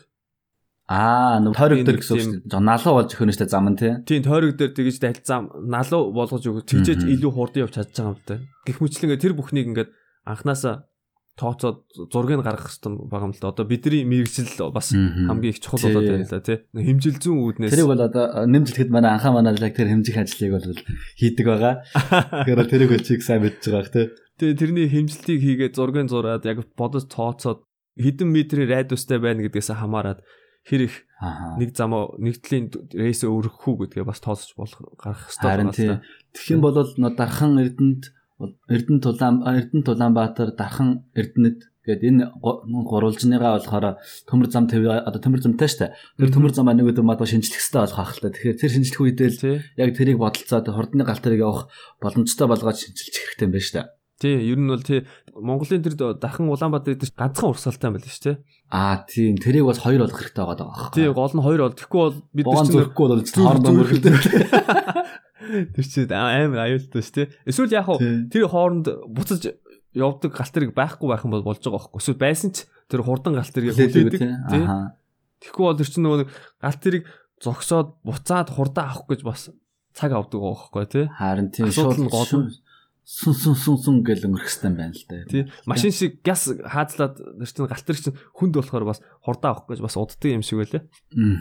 Аа, 0.87 1.43
нэг 1.43 1.51
тойрог 1.59 1.83
дээр 1.83 1.99
гэсэн 1.99 2.15
үг. 2.15 2.47
Жоо 2.47 2.63
налуу 2.63 2.93
болж 2.95 3.11
өгөх 3.11 3.35
дээ 3.35 3.51
зам 3.51 3.67
нь 3.67 3.75
тий. 3.75 3.91
Тийм 4.07 4.23
тойрог 4.23 4.55
дээр 4.55 4.71
тэгэж 4.71 4.97
далзам 5.03 5.51
налуу 5.67 6.15
болгож 6.15 6.47
өгөх. 6.47 6.63
Тэгжээж 6.63 7.03
Мгм. 7.03 7.11
илүү 7.11 7.31
хурдан 7.35 7.61
явж 7.67 7.73
чадж 7.75 7.91
байгаа 7.91 8.15
юм 8.15 8.23
да. 8.23 8.35
Гэх 8.63 8.79
мэтлэн 8.79 9.19
тэр 9.19 9.35
бүхнийг 9.35 9.67
ингээд 9.67 9.91
анханасаа 10.23 10.87
тооцоод 11.37 11.85
зургийг 12.09 12.39
гаргах 12.41 12.71
хэрэгтэй 12.71 13.03
байгаа 13.03 13.27
юм 13.27 13.33
л 13.35 13.41
да. 13.43 13.51
Одоо 13.51 13.65
бидний 13.67 14.07
мэрэгжил 14.07 14.71
бас 14.71 14.89
хамгийн 14.95 15.51
их 15.53 15.59
чухал 15.59 15.83
Тий. 15.83 15.91
болоод 15.91 16.07
байна 16.07 16.23
л 16.23 16.33
да 16.33 16.39
тий. 16.41 16.57
Хэмжил 16.71 17.19
зүүн 17.19 17.39
үүднээс 17.45 17.71
Тэрийг 17.75 17.89
бол 17.91 18.01
одоо 18.07 18.25
нэмжлэхэд 18.47 18.89
манай 18.89 19.11
анхаа 19.13 19.35
манаалаг 19.35 19.75
тэр 19.75 19.91
хэмжих 19.91 20.17
ажлыг 20.17 20.51
бол 20.55 20.65
хийдэг 21.19 21.45
байгаа. 21.45 21.73
Тэгэхээр 22.47 22.71
тэрийг 22.71 22.91
өчиг 22.95 23.21
сайн 23.21 23.43
мэдж 23.45 23.59
байгаа 23.69 23.91
тий. 23.93 24.07
Тэгээ 24.41 24.55
тэрний 24.57 24.87
хэмжилтийг 24.89 25.39
хийгээд 25.45 25.77
зургийг 25.77 26.09
зураад 26.09 26.41
яг 26.47 26.65
бодож 26.73 27.05
тооцоод 27.05 27.61
хэдэн 28.01 28.29
метрийн 28.33 28.71
радиустай 28.73 29.21
байна 29.21 29.45
гэдгээс 29.45 29.77
хамаарат 29.77 30.25
хэр 30.67 30.81
их 30.91 30.95
Аа. 31.17 31.57
нэг 31.57 31.73
замаа 31.73 32.13
нэг 32.21 32.37
талын 32.45 32.69
рейсээ 32.93 33.25
өргөх 33.25 33.65
үү 33.65 33.89
гэдгээ 33.89 34.05
бас 34.05 34.21
тооцож 34.21 34.53
болох 34.53 34.85
гаргах 35.01 35.33
хэрэгтэй 35.33 35.49
Харин 35.49 35.73
да. 35.73 36.05
Тэгэх 36.29 36.53
юм 36.53 36.61
бол 36.61 36.77
дархан 36.77 37.57
Эрдэнэт 37.57 38.03
Эрдэнэт 38.69 39.05
Улаан 39.09 39.41
Эрдэнэт 39.41 39.87
Улаанбаатар 39.89 40.53
дархан 40.53 41.09
Эрдэнэт 41.17 41.65
гээд 41.87 42.03
энэ 42.03 42.23
гурвалжныгаа 42.37 43.57
болохоор 43.57 43.97
төмөр 44.29 44.47
зам 44.51 44.67
төв 44.67 44.85
одоо 44.85 45.17
төмөр 45.17 45.41
замтай 45.41 45.71
штэ. 45.71 45.95
Тэр 46.19 46.29
төмөр 46.35 46.53
замаа 46.53 46.75
нэг 46.75 46.91
өдөр 46.91 47.07
мадаа 47.07 47.25
шинжлэх 47.25 47.63
хэрэгтэй 47.63 47.81
болох 47.81 47.97
ах 47.97 48.13
л 48.13 48.21
та. 48.21 48.29
Тэгэхээр 48.29 48.59
тэр 48.59 48.71
шинжлэх 48.75 49.01
үедээ 49.01 49.29
л 49.31 49.63
яг 49.79 49.89
тэрийг 49.95 50.19
бодолцоод 50.19 50.67
хурдны 50.67 51.07
галт 51.07 51.23
тэрийг 51.23 51.47
явах 51.47 51.71
боломжтой 52.03 52.45
болгоод 52.51 52.75
шинжилж 52.75 53.15
хэрэгтэй 53.15 53.47
юм 53.47 53.55
байна 53.55 53.63
штэ. 53.63 53.81
Тий, 54.17 54.33
ер 54.49 54.57
нь 54.57 54.65
бол 54.65 54.81
тий 54.81 55.05
Монголын 55.37 55.83
тэр 55.85 55.93
дахин 56.17 56.49
Улаанбаатар 56.49 56.97
дээр 56.97 57.13
ганцхан 57.13 57.53
урсгалтай 57.53 57.93
байл 57.93 58.01
шүү 58.01 58.25
дээ. 58.33 58.37
Аа 58.73 59.05
тийм 59.05 59.37
тэрийг 59.37 59.69
бас 59.69 59.77
хоёр 59.77 60.01
болох 60.09 60.17
хэрэгтэй 60.17 60.41
байгаа 60.41 60.57
даа. 60.57 60.89
Тий, 60.89 61.05
гол 61.13 61.29
нь 61.37 61.45
хоёр 61.45 61.61
бол 61.69 61.77
тэгэхгүй 61.77 62.01
бол 62.01 62.17
бид 62.33 62.45
чинь 62.49 62.73
зөрөхгүй 62.73 63.05
бол 63.13 63.21
зүр- 63.21 63.61
мөргөлдөө. 63.77 64.17
тэр 65.77 65.85
чинь 65.85 66.09
амар 66.11 66.61
аюултай 66.65 67.01
шүү 67.05 67.15
дээ. 67.21 67.27
Эсвэл 67.45 67.73
яг 67.77 67.85
хав 67.85 68.01
тэр 68.01 68.45
хооронд 68.49 68.87
буцаж 69.13 69.41
явдаг 69.93 70.31
галт 70.33 70.53
тэрэг 70.53 70.71
байхгүй 70.73 71.07
байх 71.13 71.23
юм 71.25 71.31
бол 71.37 71.45
болж 71.45 71.61
байгаа 71.61 71.77
байхгүй. 71.77 72.01
Эсвэл 72.01 72.17
байсан 72.21 72.49
ч 72.57 72.65
тэр 72.89 73.05
хурдан 73.05 73.37
галт 73.37 73.53
тэрэг 73.53 73.77
хүлээдэг. 73.77 74.21
Тий. 74.49 74.63
Тэгэхгүй 75.45 75.63
бол 75.69 75.77
тэр 75.77 75.89
чинь 75.93 76.03
нөгөө 76.09 76.19
нэг 76.25 76.29
галт 76.61 76.81
тэрэг 76.81 77.03
зогсоод 77.37 77.89
буцаад 78.01 78.49
хурдан 78.49 78.89
авах 78.89 79.05
гэж 79.09 79.21
бас 79.21 79.41
цаг 79.93 80.11
авдаг 80.13 80.41
байгаа 80.41 80.57
байхгүй 80.57 80.85
тий. 80.89 81.05
Харин 81.05 81.47
тийм 81.53 81.69
шууд 81.69 82.01
гол 82.09 82.29
нь- 82.49 82.49
сун 83.07 83.33
сун 83.33 83.55
сун 83.55 83.77
сун 83.79 84.03
гэл 84.03 84.27
өнгөрөх 84.27 84.51
хэрэгтэй 84.51 84.67
юм 84.67 84.75
байна 84.75 84.91
л 84.91 85.05
да. 85.07 85.23
Тий. 85.31 85.43
Машин 85.63 85.95
шиг 85.95 86.19
газ 86.27 86.51
хаазлаад 86.51 87.15
тэр 87.15 87.47
чинь 87.47 87.71
галт 87.71 87.87
тэрэг 87.87 88.03
чинь 88.03 88.19
хүнд 88.35 88.59
болохоор 88.59 88.83
бас 88.83 88.99
хурдан 89.23 89.55
авах 89.55 89.71
гэж 89.71 89.79
бас 89.79 89.95
уддаг 89.95 90.27
юм 90.27 90.43
шиг 90.43 90.59
байлаа. 90.59 90.83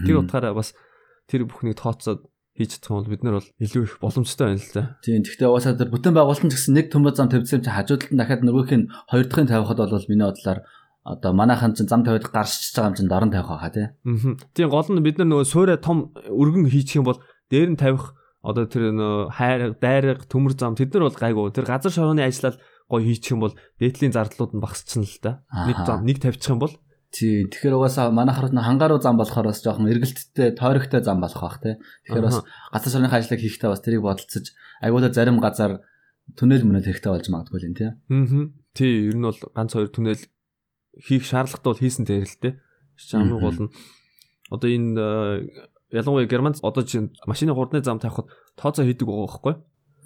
Тэр 0.07 0.23
утгаараа 0.23 0.55
бас 0.55 0.79
тэр 1.27 1.43
бүхнийг 1.51 1.75
тооцоод 1.75 2.23
хийж 2.55 2.79
юм 2.87 3.03
бол 3.03 3.11
бид 3.11 3.27
нар 3.27 3.43
бол 3.43 3.51
илүү 3.59 3.83
их 3.83 3.99
боломжтой 3.99 4.47
байна 4.55 4.63
л 4.63 4.71
да. 4.79 4.95
Тийм. 5.03 5.27
Гэхдээ 5.27 5.51
угаасаа 5.51 5.75
тэр 5.75 5.91
бүтэн 5.91 6.15
байгуулалт 6.15 6.47
нь 6.47 6.55
гэсэн 6.55 6.73
нэг 6.79 6.87
төмөр 6.95 7.19
зам 7.19 7.35
тавьсан 7.35 7.67
чинь 7.67 7.75
хажууд 7.75 8.15
нь 8.15 8.19
дахиад 8.23 8.47
нөгөөх 8.47 8.71
нь 8.71 8.87
хоёр 9.11 9.27
дахын 9.27 9.51
тавихад 9.51 9.83
бол 9.83 10.07
миний 10.07 10.23
бодлоор 10.23 10.63
одоо 11.03 11.31
манайхан 11.35 11.75
чинь 11.75 11.91
зам 11.91 12.07
тавиад 12.07 12.31
гарчиж 12.31 12.79
байгаа 12.79 12.95
юм 12.95 12.97
чинь 12.97 13.11
дорн 13.11 13.35
тавих 13.35 13.51
байхаа 13.51 13.75
тий. 13.75 13.91
Аа. 13.91 14.39
Тийм 14.55 14.71
гол 14.71 14.87
нь 14.87 15.03
бид 15.03 15.19
нар 15.19 15.29
нөгөө 15.35 15.51
суурай 15.51 15.83
том 15.83 16.15
өргөн 16.31 16.71
хийчих 16.71 17.03
юм 17.03 17.11
бол 17.11 17.19
дээр 17.51 17.75
нь 17.75 17.81
тавих 17.83 18.15
одоо 18.47 18.65
тэр 18.71 18.95
нөө 18.95 19.35
хайр 19.35 19.75
дайраг 19.83 20.31
төмөр 20.31 20.55
зам 20.55 20.79
тэд 20.79 20.95
нар 20.95 21.11
бол 21.11 21.19
гайгүй. 21.19 21.51
Тэр 21.51 21.67
газар 21.67 21.91
шорооны 21.91 22.23
ажиллал 22.23 22.55
гоё 22.87 23.03
хийчих 23.03 23.35
юм 23.35 23.43
бол 23.43 23.59
дээдлийн 23.83 24.15
зардлууд 24.15 24.55
нь 24.55 24.63
багасчихна 24.63 25.03
л 25.03 25.19
да. 25.19 25.33
Нэг 25.67 25.77
зам 25.83 26.07
нэг 26.07 26.23
тавьчих 26.23 26.55
юм 26.55 26.63
бол 26.63 26.75
Тий. 27.11 27.47
Тэгэхээр 27.49 27.79
угаасаа 27.81 28.13
манайхаар 28.13 28.53
нь 28.53 28.61
хангаруу 28.61 29.01
зам 29.01 29.17
болохоор 29.17 29.49
бас 29.49 29.63
жоохон 29.65 29.89
эргэлттэй, 29.89 30.53
тойрогтой 30.53 31.01
зам 31.01 31.23
болох 31.23 31.41
бах 31.41 31.59
те. 31.63 31.79
Тэгэхээр 32.05 32.27
бас 32.29 32.45
газар 32.75 32.91
сургуулийн 32.93 33.15
ажлыг 33.15 33.41
хийхдээ 33.41 33.71
бас 33.73 33.81
тэрийг 33.81 34.03
бодолцож 34.05 34.53
айгуулаа 34.85 35.15
зарим 35.15 35.39
газар 35.41 35.81
түнэл 36.35 36.67
мөнөд 36.67 36.85
хэрэгтэй 36.85 37.13
болж 37.15 37.27
магадгүй 37.31 37.59
л 37.63 37.69
юм 37.73 37.75
тий. 37.79 37.89
Аа. 37.89 38.51
Тий, 38.75 38.95
ер 39.09 39.17
нь 39.17 39.25
бол 39.25 39.39
ганц 39.39 39.73
хоёр 39.73 39.89
түнэл 39.89 40.23
хийх 40.99 41.25
шаардлагатай 41.25 41.71
бол 41.73 41.81
хийсэн 41.81 42.05
дээр 42.05 42.27
л 42.27 42.43
те. 42.43 42.51
Хамгийн 42.99 43.41
гол 43.41 43.59
нь 43.65 43.73
одоо 44.51 44.69
энэ 44.69 44.93
ялангуяа 45.97 46.29
германд 46.29 46.61
одоо 46.63 46.85
чинь 46.85 47.13
машины 47.27 47.57
хурдны 47.57 47.81
зам 47.81 47.99
тавихад 47.99 48.29
тооцоо 48.61 48.85
хийдэг 48.85 49.09
байгаа 49.09 49.27
байхгүй. 49.27 49.55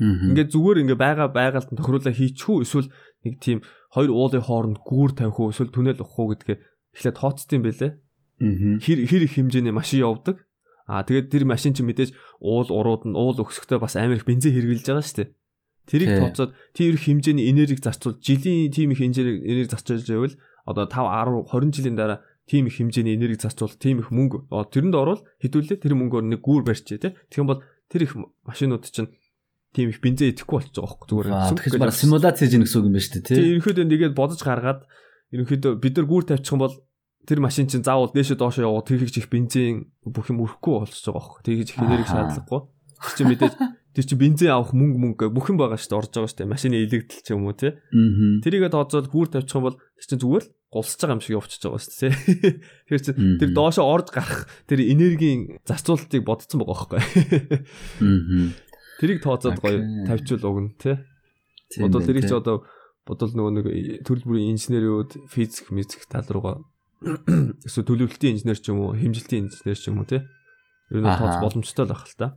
Ингээд 0.01 0.53
зүгээр 0.57 0.81
ингээ 0.87 0.99
байгаа 0.99 1.29
байгальд 1.29 1.69
тохируулаа 1.77 2.15
хийчихүү 2.17 2.57
эсвэл 2.65 2.89
нэг 3.27 3.35
тийм 3.43 3.61
хоёр 3.93 4.11
уулын 4.15 4.41
хооронд 4.41 4.79
гүүр 4.81 5.13
тавих 5.13 5.37
уу 5.37 5.53
эсвэл 5.53 5.75
түнэл 5.75 6.01
уух 6.01 6.17
уу 6.17 6.33
гэдгээ 6.33 6.57
эхлээд 6.97 7.21
тооцд 7.21 7.51
юм 7.53 7.63
бэлээ. 7.69 7.93
Хэр 8.81 8.99
хэр 9.05 9.23
их 9.29 9.35
хэмжээний 9.37 9.75
машин 9.77 10.01
явдаг. 10.01 10.41
Аа 10.89 11.05
тэгээд 11.05 11.29
тэр 11.29 11.45
машин 11.45 11.77
чинь 11.77 11.85
мэдээж 11.85 12.17
уул 12.41 12.71
урууд 12.73 13.05
нь 13.05 13.19
уул 13.19 13.37
өксөхтэй 13.37 13.77
бас 13.77 14.01
амар 14.01 14.17
их 14.17 14.25
бензин 14.25 14.57
хэрглэж 14.57 14.89
байгаа 14.89 15.05
шүү 15.05 15.19
дээ. 15.21 15.29
Тэрийг 15.91 16.11
тооцоод 16.17 16.51
тэр 16.73 16.97
их 16.97 17.05
хэмжээний 17.05 17.51
энергийг 17.53 17.85
зарцуул 17.85 18.17
жилийн 18.19 18.73
тийм 18.73 18.97
их 18.97 19.05
энерги 19.05 19.69
зарцуулж 19.69 20.09
байвал 20.09 20.35
одоо 20.65 20.87
5 20.89 21.47
10 21.51 21.51
20 21.51 21.77
жилийн 21.77 21.97
дараа 21.99 22.19
тийм 22.51 22.67
их 22.67 22.83
хэмжээний 22.83 23.15
энерги 23.15 23.39
зарцуул 23.39 23.71
тийм 23.79 24.03
их 24.03 24.11
мөнгө 24.11 24.51
тэрэнд 24.51 24.95
орвол 24.99 25.23
хэдүүлээ 25.39 25.87
тэр 25.87 25.95
мөнгөөр 25.95 26.27
нэг 26.35 26.43
гүүр 26.43 26.67
барьчээ 26.67 26.99
тий. 26.99 27.15
Тэгэх 27.31 27.39
юм 27.47 27.51
бол 27.55 27.63
тэр 27.87 28.11
их 28.11 28.19
машинууд 28.43 28.91
чинь 28.91 29.15
тийм 29.71 29.95
их 29.95 30.03
бензин 30.03 30.35
идэхгүй 30.35 30.67
болчих 30.67 30.75
жоох 30.75 30.99
зүгээр. 31.07 31.31
Тэгэхээр 31.55 31.79
bara 31.79 31.95
симуляц 31.95 32.43
хийж 32.43 32.59
гэнэ 32.59 32.67
гэсэн 32.67 32.79
үг 32.83 32.87
юм 32.91 32.95
байна 32.99 33.07
шүү 33.07 33.15
дээ 33.15 33.27
тий. 33.31 33.37
Тийм 33.39 33.51
ерөнхийдөө 33.55 33.87
нэгээд 33.87 34.19
бодож 34.19 34.41
гаргаад 34.43 34.81
ерөнхийдөө 35.31 35.73
бид 35.79 35.95
нар 35.95 36.07
гүүр 36.11 36.25
тавьчих 36.27 36.55
юм 36.59 36.63
бол 36.67 36.75
тэр 37.31 37.39
машин 37.39 37.71
чинь 37.71 37.87
заавал 37.87 38.11
дээшээ 38.11 38.35
доошоо 38.35 38.67
яваад 38.67 38.87
тэр 38.91 39.07
их 39.07 39.31
бензин 39.31 39.95
бүх 40.03 40.27
юм 40.35 40.43
өрөхгүй 40.43 40.91
болчихж 40.91 41.07
байгаа 41.07 41.23
хөх. 41.23 41.47
Тэгэж 41.47 41.69
их 41.71 41.79
энерги 41.79 42.11
шаардлагагүй. 42.11 42.61
Чинь 43.15 43.31
мэдээж 43.31 43.55
тэр 43.95 44.05
чинь 44.07 44.21
бензин 44.21 44.55
авах 44.55 44.71
мөнгө 44.71 44.99
мөнгө 45.03 45.27
бүх 45.35 45.51
юм 45.51 45.59
байгаа 45.59 45.79
шүү 45.81 45.91
дээ 45.91 46.01
орж 46.01 46.11
байгаа 46.15 46.31
шүү 46.31 46.39
дээ. 46.39 46.53
Машины 46.55 46.77
илэгдэл 46.87 47.23
ч 47.27 47.29
юм 47.35 47.47
уу 47.47 47.55
тий. 47.59 47.75
Тэрийгээ 47.91 48.71
тооцоод 48.71 49.11
гүүр 49.11 49.29
тавьчих 49.35 49.59
юм 49.59 49.67
бол 49.67 49.79
тэр 49.79 50.07
чинь 50.07 50.23
зүгээр 50.23 50.45
л 50.47 50.53
гулсаж 50.71 51.01
байгаа 51.03 51.17
юм 51.19 51.23
шиг 51.27 51.35
явчихж 51.35 51.63
байгаа 51.67 51.83
шүү 51.83 51.95
дээ. 51.99 52.55
Тэр 52.87 53.01
чинь 53.03 53.19
тэр 53.43 53.51
доошоо 53.51 53.87
орж 53.91 54.09
гарах 54.15 54.47
тэр 54.71 54.87
энергийн 54.87 55.59
зарцуулалтыг 55.67 56.23
бодсон 56.23 56.63
байгаа 56.63 56.79
хөөхгүй. 56.79 57.03
Тэрийг 59.03 59.19
тооцоод 59.27 59.59
гоё 59.59 59.83
тавьчвал 60.07 60.47
уг 60.47 60.59
нь 60.63 60.71
тий. 60.79 60.95
Бодвол 61.83 62.07
тэрийг 62.07 62.31
ч 62.31 62.33
одоо 62.37 62.63
бодвол 63.03 63.35
нөгөө 63.35 63.53
нэг 63.59 63.67
төрөл 64.07 64.27
бүрийн 64.31 64.55
инженерүүд 64.55 65.27
физик, 65.27 65.67
физик 65.67 66.07
тал 66.07 66.27
руугаа 66.31 66.63
эсвэл 67.67 67.89
төлөвлөлтийн 67.89 68.37
инженер 68.37 68.61
ч 68.61 68.71
юм 68.71 68.85
уу, 68.85 68.95
хэмжилтийн 68.95 69.49
инженер 69.49 69.79
ч 69.79 69.89
юм 69.89 70.05
уу 70.05 70.07
тий. 70.07 70.23
Ер 70.93 71.01
нь 71.01 71.09
тооц 71.09 71.41
боломжтой 71.41 71.89
л 71.89 71.93
байх 71.97 72.05
л 72.07 72.19
та. 72.19 72.37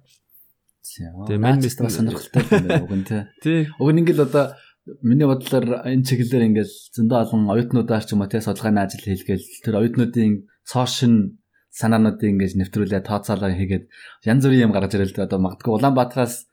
Тэгээ 0.84 1.40
мань 1.40 1.64
мистер 1.64 1.88
сонирхолтой 1.88 2.44
байна 2.52 2.84
уг 2.84 2.92
нь 2.92 3.08
тий. 3.44 3.72
Уг 3.80 3.90
нь 3.96 4.00
ингээл 4.04 4.28
одоо 4.28 4.60
миний 5.00 5.24
бодлоор 5.24 5.88
энэ 5.88 6.04
чиглэлээр 6.04 6.48
ингээл 6.52 6.74
зөндөө 6.92 7.20
олон 7.24 7.48
оюутнуудаар 7.56 8.04
ч 8.04 8.12
юм 8.12 8.22
уу 8.22 8.28
тий 8.28 8.44
судалгааны 8.44 8.84
ажил 8.84 9.08
хийлгээл 9.08 9.48
тэр 9.64 9.80
оюутнуудын 9.80 10.44
цоошин 10.68 11.40
санаануудыг 11.72 12.36
ингэж 12.36 12.60
нэвтрүүлээ 12.60 13.08
тооцоолоо 13.08 13.56
хийгээд 13.56 13.88
янз 14.28 14.44
бүрийн 14.44 14.68
юм 14.68 14.76
гаргаж 14.76 15.00
ирэл 15.00 15.16
дээ 15.16 15.28
одоо 15.32 15.40
магадгүй 15.40 15.72
Улаанбаатараас 15.72 16.52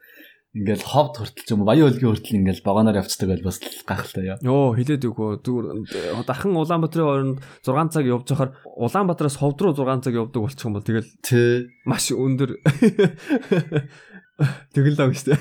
ингээл 0.50 0.82
ховд 0.82 1.14
хүртэл 1.14 1.46
ч 1.46 1.50
юм 1.54 1.62
уу 1.62 1.70
баян 1.70 1.86
өлгийн 1.86 2.10
хүртэл 2.10 2.38
ингээл 2.42 2.66
вагоноор 2.66 2.98
явцдаг 2.98 3.28
байл 3.30 3.46
бас 3.46 3.58
гайхалтай 3.86 4.24
яа. 4.34 4.38
Йоо 4.42 4.74
хилээд 4.74 5.06
өгөө 5.06 5.30
зүгээр 5.46 6.26
дахин 6.26 6.58
Улаанбаатарын 6.58 7.06
хооронд 7.06 7.38
6 7.62 7.94
цаг 7.94 8.04
явж 8.10 8.26
байхаар 8.26 8.50
Улаанбаатараас 8.66 9.38
ховд 9.38 9.58
руу 9.62 9.74
6 9.78 10.10
цаг 10.10 10.14
явдаг 10.18 10.42
болчих 10.42 10.66
юм 10.66 10.74
бол 10.74 10.82
тэгэл 10.82 11.10
тий 11.22 11.70
маш 11.86 12.10
өндөр 12.10 12.50
тэгэл 14.74 14.98
лав 14.98 15.14
штэ. 15.16 15.36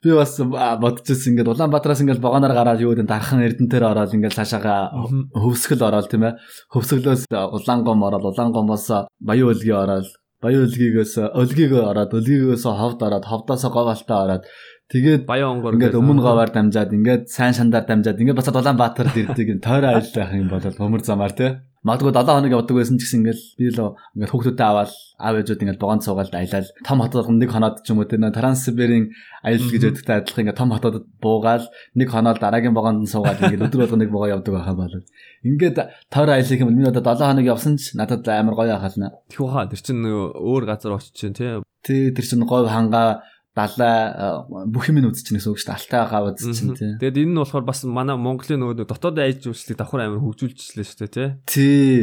Би 0.00 0.16
бас 0.16 0.40
бодчихсон 0.40 1.36
ингээд 1.36 1.52
Улаанбаатараас 1.52 2.00
ингээд 2.00 2.24
вагоноор 2.24 2.54
гараад 2.56 2.80
юу 2.80 2.96
гэдэг 2.96 3.04
дархан 3.04 3.44
эрдэнтээр 3.44 3.84
ороод 3.84 4.16
ингээд 4.16 4.32
цаашаага 4.32 4.96
хөвсгөл 5.36 5.84
ороод 5.84 6.08
тийм 6.08 6.24
ээ. 6.24 6.40
Хөвсгөлөөс 6.72 7.28
Улаангом 7.28 8.00
ороод 8.00 8.24
Улаангомоос 8.32 9.12
баян 9.20 9.52
өлгийн 9.52 9.76
ороод 9.76 10.08
Баян 10.40 10.64
өлгийгөөс 10.64 11.14
өлгийгөө 11.36 11.82
ороод 11.84 12.16
өлгийгөөс 12.16 12.64
ховд 12.64 13.00
ороод 13.04 13.28
ховдоос 13.28 13.64
говалтаа 13.68 14.18
ороод 14.24 14.44
тэгээд 14.88 15.28
баян 15.28 15.60
онгор 15.60 15.76
ингээд 15.76 16.00
өмнө 16.00 16.24
говаар 16.24 16.48
дамжаад 16.48 16.96
ингээд 16.96 17.28
сайн 17.28 17.52
шандаар 17.52 17.84
дамжаад 17.84 18.16
ингээд 18.16 18.40
бас 18.40 18.48
Улаанбаатарт 18.48 19.20
ирдэг 19.20 19.60
тойроо 19.60 20.00
аялал 20.00 20.16
байх 20.16 20.32
юм 20.32 20.48
бол 20.48 20.64
хөмөр 20.64 21.04
замаар 21.04 21.36
тий 21.36 21.60
Магадгүй 21.80 22.12
7 22.12 22.28
хоног 22.28 22.52
явдаг 22.52 22.76
байсан 22.76 23.00
ч 23.00 23.08
гэсэн 23.08 23.24
ингээл 23.24 23.44
би 23.56 23.66
л 23.72 23.96
ингээд 24.12 24.32
хүүхдүүдэд 24.36 24.68
аваад 24.68 24.92
аав 25.16 25.34
ээжүүд 25.40 25.64
ингээд 25.64 25.80
богонд 25.80 26.04
суугаад 26.04 26.28
аялал 26.36 26.68
том 26.84 27.00
хотод 27.00 27.32
нэг 27.32 27.48
хоноод 27.48 27.80
ч 27.80 27.88
юм 27.88 28.04
уу 28.04 28.04
тийм 28.04 28.28
транссиберийн 28.28 29.08
аялал 29.40 29.72
гэж 29.72 29.82
яддаг 29.88 30.28
адилхан 30.28 30.42
ингээд 30.44 30.60
том 30.60 30.76
хотод 30.76 31.08
буугаал 31.24 31.64
нэг 31.96 32.08
хоноод 32.12 32.36
дараагийн 32.36 32.76
богонд 32.76 33.08
суугаад 33.08 33.40
ингээд 33.48 33.64
өдөр 33.64 33.80
болго 33.80 33.96
нэг 33.96 34.12
богоо 34.12 34.28
явдаг 34.28 34.52
байхаа 34.60 34.76
болоод 34.76 35.08
ингээд 35.40 35.76
тойр 36.12 36.28
аялал 36.36 36.60
юм 36.60 36.68
миний 36.68 36.92
одоо 36.92 37.00
7 37.00 37.24
хоног 37.32 37.46
явсан 37.48 37.80
ч 37.80 37.96
надад 37.96 38.28
амар 38.28 38.60
гоё 38.60 38.76
ахална. 38.76 39.16
Тэгвэл 39.32 39.48
хаа 39.48 39.64
тэр 39.72 39.80
чинь 39.80 40.04
өөр 40.04 40.64
газар 40.68 41.00
очиж 41.00 41.16
чинь 41.16 41.32
тий. 41.32 41.64
Тий 41.80 42.12
тэр 42.12 42.28
чинь 42.28 42.44
говь 42.44 42.68
хангаа 42.68 43.24
далаа 43.60 44.46
бүх 44.64 44.88
юм 44.88 45.04
үзчихнэ 45.04 45.40
гэсэн 45.40 45.52
үг 45.52 45.60
шүү 45.60 45.68
дээ. 45.68 45.78
Алтай 45.80 46.02
хаа 46.08 46.22
үзчихнэ 46.32 46.76
тий. 46.78 46.92
Тэгэд 47.00 47.20
энэ 47.20 47.32
нь 47.34 47.40
болохоор 47.40 47.64
бас 47.68 47.84
манай 47.84 48.16
Монголын 48.16 48.60
нөгөө 48.64 48.88
дотоод 48.88 49.20
айж 49.20 49.44
үйлчлэг 49.44 49.76
давхар 49.76 50.08
амар 50.08 50.22
хөгжүүлчихлээ 50.24 50.86
шүү 50.88 50.98
дээ 51.00 51.12
тий. 51.12 51.28
Тий. 51.44 52.00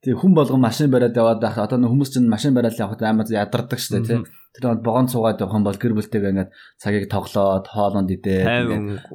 Тий 0.00 0.14
хүн 0.16 0.32
болгон 0.32 0.62
машин 0.64 0.88
бариад 0.88 1.16
яваад 1.16 1.42
байх. 1.42 1.58
Одоо 1.58 1.82
хүмүүс 1.82 2.14
чинь 2.14 2.30
машин 2.30 2.54
бариад 2.54 2.78
явахад 2.78 3.02
амар 3.04 3.28
ядардаг 3.28 3.78
шүү 3.82 4.00
дээ 4.00 4.06
тий. 4.06 4.18
Тэр 4.56 4.64
бол 4.74 4.86
богонд 4.86 5.12
суугаад 5.12 5.42
явах 5.42 5.58
юм 5.60 5.66
бол 5.66 5.76
гэр 5.76 5.94
бүлтэйгээ 5.94 6.32
ингээд 6.32 6.50
цагийг 6.80 7.06
тоглоод 7.12 7.66
хоолонд 7.70 8.10
идээд 8.10 9.06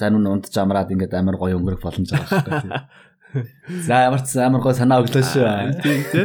зарим 0.00 0.18
нь 0.18 0.30
унтж 0.30 0.54
амраад 0.56 0.90
ингээд 0.90 1.14
амар 1.14 1.36
гоё 1.38 1.60
өнгөрөх 1.60 1.84
боломж 1.84 2.10
байгаа 2.10 2.26
шүү 2.26 2.42
дээ. 2.66 2.82
За 3.86 4.10
ямар 4.10 4.22
ч 4.26 4.34
амар 4.42 4.62
гоо 4.62 4.74
санаа 4.74 5.02
өглөө 5.02 5.22
шүү. 5.22 5.46
Тийм 5.82 6.00
тий. 6.10 6.24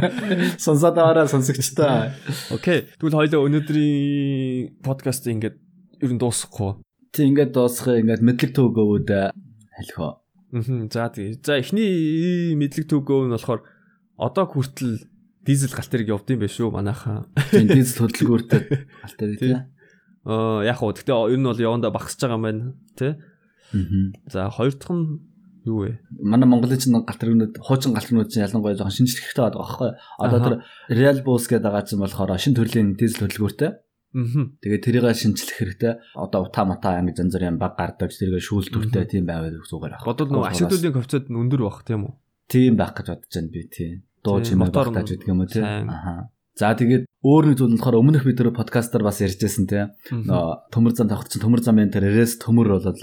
Сонсоод 0.64 0.98
аваараа 1.00 1.28
сонсогчтой. 1.28 2.12
Окей. 2.52 2.84
Тэгвэл 3.00 3.18
хоёлоо 3.24 3.48
өнөөдрийн 3.48 4.84
подкаст 4.84 5.24
ингээд 5.24 5.56
ер 6.04 6.12
нь 6.12 6.20
дуусахгүй. 6.20 6.84
Тий 7.16 7.24
ингээд 7.32 7.56
дуусгах 7.56 7.96
ингээд 8.04 8.20
мэдлэг 8.20 8.52
төгөөд 8.52 9.08
хэлэх 9.08 9.98
үү. 9.98 10.12
Аа. 10.12 10.88
За 10.92 11.08
тий. 11.08 11.32
За 11.40 11.56
эхний 11.56 12.52
мэдлэг 12.52 12.92
төгөө 12.92 13.32
нь 13.32 13.34
болохоор 13.34 13.64
одоо 14.20 14.44
хүртэл 14.44 15.00
дизель 15.48 15.72
галт 15.72 15.88
тэрэг 15.88 16.12
явдсан 16.12 16.38
байх 16.38 16.52
шүү 16.52 16.76
манайхаа. 16.76 17.24
Тийм 17.50 17.72
дизель 17.72 18.04
хөдөлгөөртэй 18.04 18.60
галт 19.02 19.16
тэрэг 19.16 19.38
тий. 19.40 19.56
Аа 20.28 20.60
яг 20.60 20.76
хөө 20.76 20.92
гэхдээ 21.00 21.32
ер 21.32 21.40
нь 21.40 21.48
бол 21.48 21.64
явандаа 21.64 21.88
багасж 21.88 22.20
байгаа 22.20 22.36
юм 22.36 22.44
байна 22.44 22.64
тий. 23.00 23.16
Аа. 23.16 24.12
За 24.28 24.52
хоёр 24.52 24.76
дахь 24.76 24.92
нь 24.92 25.33
Юу 25.64 25.88
вэ? 25.88 26.00
Манай 26.20 26.48
Монголын 26.48 26.76
чинь 26.76 26.92
галтэрнүүд 26.92 27.56
хуучин 27.64 27.96
галтэрнүүд 27.96 28.28
чинь 28.28 28.44
ялангуяа 28.44 28.76
жоохон 28.76 28.96
шинжлэхтэй 29.00 29.42
байдаг 29.48 29.60
байхгүй. 29.64 29.90
Одоо 30.20 30.38
тэр 30.44 30.54
Real 30.92 31.18
Bus 31.24 31.48
гэдэг 31.48 31.64
байгаа 31.64 31.88
чинь 31.88 32.04
болохоор 32.04 32.36
шин 32.36 32.52
төрлийн 32.52 32.96
дизель 33.00 33.24
хөдөлгөөртэй. 33.24 33.70
Аа. 33.72 33.82
Тэгээ 34.62 34.80
тэрийг 34.84 35.08
шинжлэх 35.10 35.58
хэрэгтэй. 35.58 35.92
Одоо 36.14 36.46
утаа 36.46 36.68
мата 36.68 37.00
ингэ 37.00 37.18
зэн 37.18 37.32
зүр 37.32 37.48
юм 37.48 37.58
баг 37.58 37.74
гардаг. 37.74 38.12
Тэрийг 38.12 38.44
шүүлтүртэй 38.44 39.08
тийм 39.10 39.24
байвал 39.26 39.58
зүгээр 39.64 39.98
ах. 39.98 40.06
Бодвол 40.06 40.30
нөгөө 40.30 40.48
ашиг 40.52 40.70
төлөвийн 40.70 40.94
коэффициент 40.94 41.26
нь 41.32 41.40
өндөр 41.40 41.62
байх 41.66 41.80
тийм 41.82 42.06
үү? 42.06 42.14
Тийм 42.46 42.72
байх 42.78 42.92
гэж 42.94 43.06
бодож 43.10 43.32
байна 43.34 43.50
би 43.50 43.60
тийм. 43.66 44.04
Дуу 44.22 44.38
чимээ 44.38 44.70
багтааж 44.70 45.08
гэдэг 45.16 45.28
юм 45.32 45.42
уу 45.42 45.50
тийм. 45.50 45.90
Аха. 45.90 46.30
За 46.54 46.70
тэгээд 46.78 47.10
өөр 47.26 47.44
нэг 47.50 47.56
зүйл 47.58 47.74
болохоор 47.74 47.98
өмнөх 47.98 48.22
бид 48.22 48.38
тэр 48.38 48.54
подкастаар 48.54 49.02
бас 49.02 49.18
ярьжсэн 49.18 49.66
тийм. 49.66 49.90
Нөө 50.06 50.70
төмөр 50.70 50.94
зам 50.94 51.10
тавхад 51.10 51.34
чинь 51.34 51.42
төмөр 51.42 51.60
замын 51.66 51.90
тэр 51.90 52.06
рес 52.14 52.38
төмөр 52.38 52.78
болол 52.78 52.94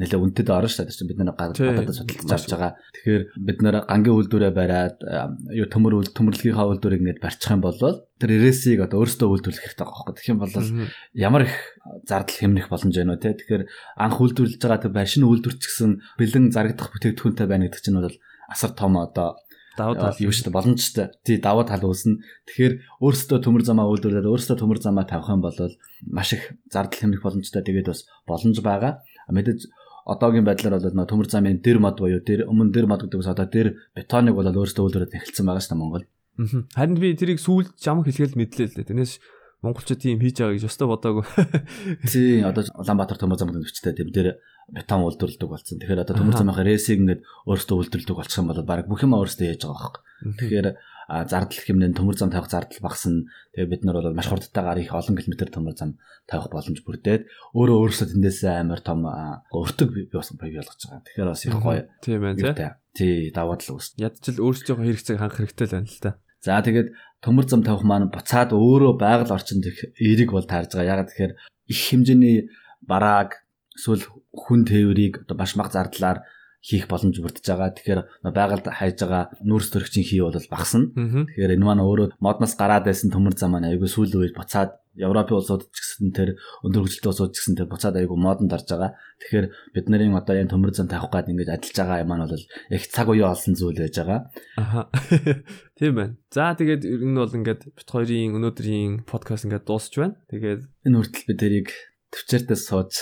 нэлээ 0.00 0.16
үнэтэд 0.16 0.48
орно 0.48 0.72
шүү 0.72 0.88
дээ. 0.88 1.10
Бид 1.12 1.20
нар 1.20 1.36
гадаадд 1.36 1.92
судалж 1.92 2.32
авч 2.32 2.48
байгаа. 2.48 2.72
Тэгэхээр 2.96 3.22
бид 3.36 3.58
нар 3.60 3.76
гангийн 3.84 4.16
үйлдвэрээ 4.16 4.52
бариад 4.56 4.96
юу 5.52 5.68
төмөр 5.68 6.00
үйл 6.00 6.10
төмөрлөгийнхаа 6.16 6.66
үйлдвэрийг 6.72 7.02
ингээд 7.04 7.20
барьчих 7.20 7.52
юм 7.52 7.60
бол 7.60 7.76
тэр 7.76 8.30
RS-ийг 8.40 8.80
одоо 8.80 9.04
өөрсдөө 9.04 9.28
үйлдвэрлэх 9.28 9.64
хэрэгтэй 9.68 9.84
байгаа 9.84 10.00
байхгүй. 10.00 10.16
Тэгэх 10.16 10.32
юм 10.32 10.40
бол 10.40 10.54
ямар 11.12 11.42
их 11.44 11.54
зардал 12.08 12.38
хэмнэх 12.40 12.72
боломж 12.72 12.94
байна 12.96 13.14
вэ 13.16 13.20
те. 13.20 13.36
Тэгэхээр 13.36 13.64
анх 14.00 14.16
үйлдвэрлэж 14.24 14.60
байгаа 14.64 14.80
тэр 14.88 14.96
байшин 14.96 15.28
үйлдвэрчсэн 15.28 15.90
бэлэн 16.16 16.44
зарагдах 16.48 16.88
бүтээгдэхүүнтэй 16.96 17.46
байна 17.48 17.68
гэдэг 17.68 17.84
чинь 17.84 18.00
бол 18.00 18.16
асар 18.48 18.72
том 18.72 18.96
одоо 18.96 19.36
даваа 19.80 19.96
тал 19.96 20.20
юу 20.20 20.32
шүү 20.34 20.50
дээ 20.50 20.56
боломжтой. 20.56 21.06
Тий 21.24 21.38
даваа 21.40 21.64
тал 21.64 21.84
үүснэ. 21.86 22.20
Тэгэхээр 22.50 22.74
өөрсдөө 23.00 23.38
төмөр 23.40 23.62
замаа 23.64 23.88
үйлдвэрлээд 23.88 24.28
өөрсдөө 24.28 24.56
төмөр 24.60 24.80
замаа 24.82 25.06
тавих 25.06 25.30
юм 25.30 25.40
бол 25.40 25.56
маш 26.10 26.34
их 26.34 26.58
зардал 26.68 26.98
хэмнэх 27.00 27.22
боломжтой. 27.22 27.62
Тэгээд 27.62 27.88
бас 27.88 28.04
боломж 28.26 28.58
байгаа. 28.60 29.00
Мэдээж 29.30 29.70
одоогийн 30.10 30.46
байдлаар 30.46 30.82
бол 30.82 31.06
төмөр 31.06 31.28
замын 31.30 31.62
дэр 31.62 31.78
мод 31.78 32.02
буюу 32.02 32.18
дэр 32.18 32.50
өмнө 32.50 32.74
дэр 32.74 32.86
мод 32.90 33.06
гэдэг 33.06 33.20
бас 33.22 33.30
одоо 33.30 33.46
дэр 33.46 33.68
бетоныг 33.94 34.34
бол 34.34 34.50
өөрөөсөө 34.50 34.82
өөрөөр 34.82 35.14
эхэлсэн 35.14 35.46
байгаа 35.46 35.62
дээ 35.62 35.78
Монгол. 35.78 36.06
Харин 36.74 36.98
би 36.98 37.14
тэрийг 37.14 37.38
сүүл 37.38 37.70
жам 37.78 38.02
хэлгээл 38.02 38.38
мэдлээ 38.38 38.66
л 38.66 38.76
дээ. 38.80 38.88
Тэрнээс 38.90 39.22
монголчууд 39.60 40.00
тийм 40.00 40.18
хийж 40.18 40.40
байгаа 40.40 40.56
гэж 40.56 40.64
өстө 40.66 40.88
бодоагүй. 40.88 41.24
Тий, 42.10 42.40
одоо 42.40 42.64
Улаанбаатар 42.80 43.20
төмөр 43.20 43.38
замын 43.38 43.60
өвчтэй 43.60 43.92
тэм 43.92 44.08
дээр 44.08 44.40
бетон 44.72 45.04
үйлдвэрлэдэг 45.04 45.48
болсон. 45.48 45.76
Тэгэхээр 45.84 46.02
одоо 46.08 46.16
төмөр 46.16 46.36
замынхаа 46.40 46.64
рейсийг 46.64 47.04
ингээд 47.04 47.20
өөрсдөө 47.44 47.76
үйлдвэрлэдэг 47.76 48.16
болчих 48.16 48.40
юм 48.40 48.48
бол 48.48 48.64
баг 48.64 48.88
бүх 48.88 49.04
юм 49.04 49.12
өөрсдөө 49.20 49.46
яаж 49.52 49.62
байгаа 49.68 49.80
байхгүй. 49.84 50.02
Тэгэхээр 50.40 50.68
зардал 51.10 51.58
хэмнэн 51.58 51.94
төмөр 51.98 52.14
зам 52.14 52.30
тавих 52.30 52.50
зардал 52.50 52.78
багасна. 52.80 53.26
Тэгээ 53.54 53.70
бид 53.70 53.82
нар 53.82 53.98
бол 53.98 54.14
маш 54.14 54.30
хурдтайгаар 54.30 54.78
их 54.78 54.94
олон 54.94 55.18
километр 55.18 55.50
төмөр 55.50 55.74
зам 55.74 55.98
тавих 56.30 56.46
боломж 56.54 56.80
бүрдээд 56.86 57.26
өөрөө 57.54 57.76
өөрөөсөө 57.82 58.06
тэндээс 58.14 58.40
амар 58.46 58.80
том 58.80 59.02
өртөг 59.50 59.88
бий 59.90 60.06
болсон 60.12 60.38
бий 60.38 60.54
болгож 60.54 60.78
байгаа. 60.78 61.02
Тэгэхээр 61.02 61.30
бас 61.34 61.42
их 61.42 61.56
гоё. 61.58 61.82
Тийм 61.98 62.20
байна 62.22 62.54
тий. 62.54 62.70
Тий, 62.94 63.30
даваа 63.34 63.58
тал 63.58 63.74
үүс. 63.74 63.98
Ядчил 63.98 64.38
өөрсдийнхөө 64.38 64.86
хэрэгцээг 64.86 65.18
ханх 65.18 65.36
хэрэгтэй 65.38 65.66
л 65.66 65.74
байна 65.74 65.90
л 65.90 65.98
та. 65.98 66.10
За 66.40 66.62
тэгээд 66.62 66.88
төмөр 67.26 67.46
зам 67.50 67.62
тавих 67.66 67.82
маань 67.82 68.08
буцаад 68.14 68.54
өөрөө 68.54 68.94
байгаль 68.96 69.34
орчинд 69.34 69.66
их 69.66 69.92
эерэг 69.98 70.30
бол 70.30 70.46
таарж 70.46 70.72
байгаа. 70.78 71.04
Яг 71.04 71.10
тэгэхээр 71.10 71.32
их 71.70 71.78
хэмжээний 71.90 72.50
барааг 72.86 73.44
эсвэл 73.76 74.06
хүн 74.32 74.64
тээврийг 74.64 75.26
одоо 75.26 75.36
баш 75.36 75.54
мах 75.58 75.70
зардлаар 75.74 76.24
хийх 76.60 76.86
боломж 76.92 77.16
бүрдэж 77.16 77.44
байгаа. 77.48 77.72
Тэгэхээр 77.72 78.00
байгальд 78.36 78.66
хайж 78.68 78.96
байгаа 79.00 79.32
нүүрс 79.40 79.68
төрөгчийн 79.72 80.06
хий 80.06 80.20
бол 80.20 80.36
багасна. 80.52 80.92
Тэгэхээр 80.92 81.56
энэ 81.56 81.64
маань 81.64 81.84
өөрөө 81.84 82.20
модноос 82.20 82.54
гараад 82.60 82.84
байсан 82.84 83.08
төмөр 83.08 83.34
зам 83.34 83.56
маань 83.56 83.72
айгүй 83.72 83.88
сүүл 83.88 84.20
үед 84.20 84.36
буцаад 84.36 84.76
Европын 84.98 85.38
улсууд 85.38 85.70
ч 85.70 85.78
гэсэн 85.80 86.10
тэр 86.12 86.28
өндөр 86.66 86.82
хөгжилтэй 86.84 87.10
улсууд 87.14 87.32
ч 87.32 87.38
гэсэн 87.40 87.56
тэр 87.56 87.70
буцаад 87.70 87.96
айгүй 87.96 88.18
модонд 88.18 88.52
орж 88.52 88.68
байгаа. 88.68 88.92
Тэгэхээр 89.22 89.46
бид 89.72 89.86
нарын 89.86 90.18
одоо 90.18 90.34
энэ 90.34 90.50
төмөр 90.50 90.74
зам 90.74 90.90
тавих 90.90 91.08
гээд 91.08 91.30
ингэж 91.30 91.48
ажиллаж 91.48 91.78
байгаа 91.78 92.02
юм 92.02 92.08
маань 92.10 92.26
бол 92.26 92.44
их 92.74 92.84
цаг 92.90 93.06
уяа 93.08 93.30
олсон 93.30 93.54
зүйл 93.54 93.78
байж 93.78 93.96
байгаа. 93.96 94.20
Аха. 94.58 94.90
Тийм 95.78 95.94
байна. 95.94 96.18
За 96.34 96.52
тэгээд 96.58 96.82
ер 96.84 97.02
нь 97.06 97.16
бол 97.16 97.32
ингээд 97.38 97.62
бит 97.70 97.88
хоёрын 97.88 98.34
өнөөдрийн 98.34 98.92
подкаст 99.06 99.46
ингээд 99.46 99.64
дуусч 99.64 99.94
байна. 99.94 100.18
Тэгээд 100.26 100.66
энэ 100.66 100.96
хүртэл 100.98 101.28
бид 101.30 101.38
тэрийг 101.38 101.68
төвчээртээ 102.10 102.58
сууж 102.58 102.92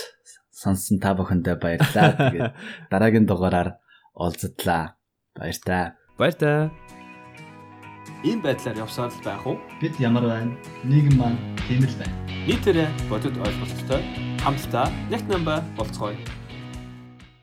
сонссон 0.58 0.98
та 0.98 1.14
бүхэндээ 1.14 1.56
баярлалаа. 1.62 2.10
Тэгээд 2.18 2.52
дараагийн 2.90 3.26
дугаараар 3.30 3.78
олзтлаа. 4.18 4.98
Баяртай. 5.38 5.94
Баяртай. 6.18 6.74
Ийм 8.26 8.42
байдлаар 8.42 8.82
явсаар 8.82 9.14
л 9.14 9.22
байх 9.22 9.46
уу? 9.46 9.62
Бид 9.78 9.94
ямар 10.02 10.26
байна? 10.26 10.50
Нийгэм 10.82 11.14
маань 11.14 11.38
тийм 11.70 11.86
л 11.86 11.94
байна. 12.02 12.18
Нийтээрээ 12.50 12.90
бодит 13.06 13.38
ойлголттой 13.38 14.02
хамтдаа 14.42 14.90
нэг 15.06 15.22
намба 15.30 15.62
болцгоё. 15.78 16.18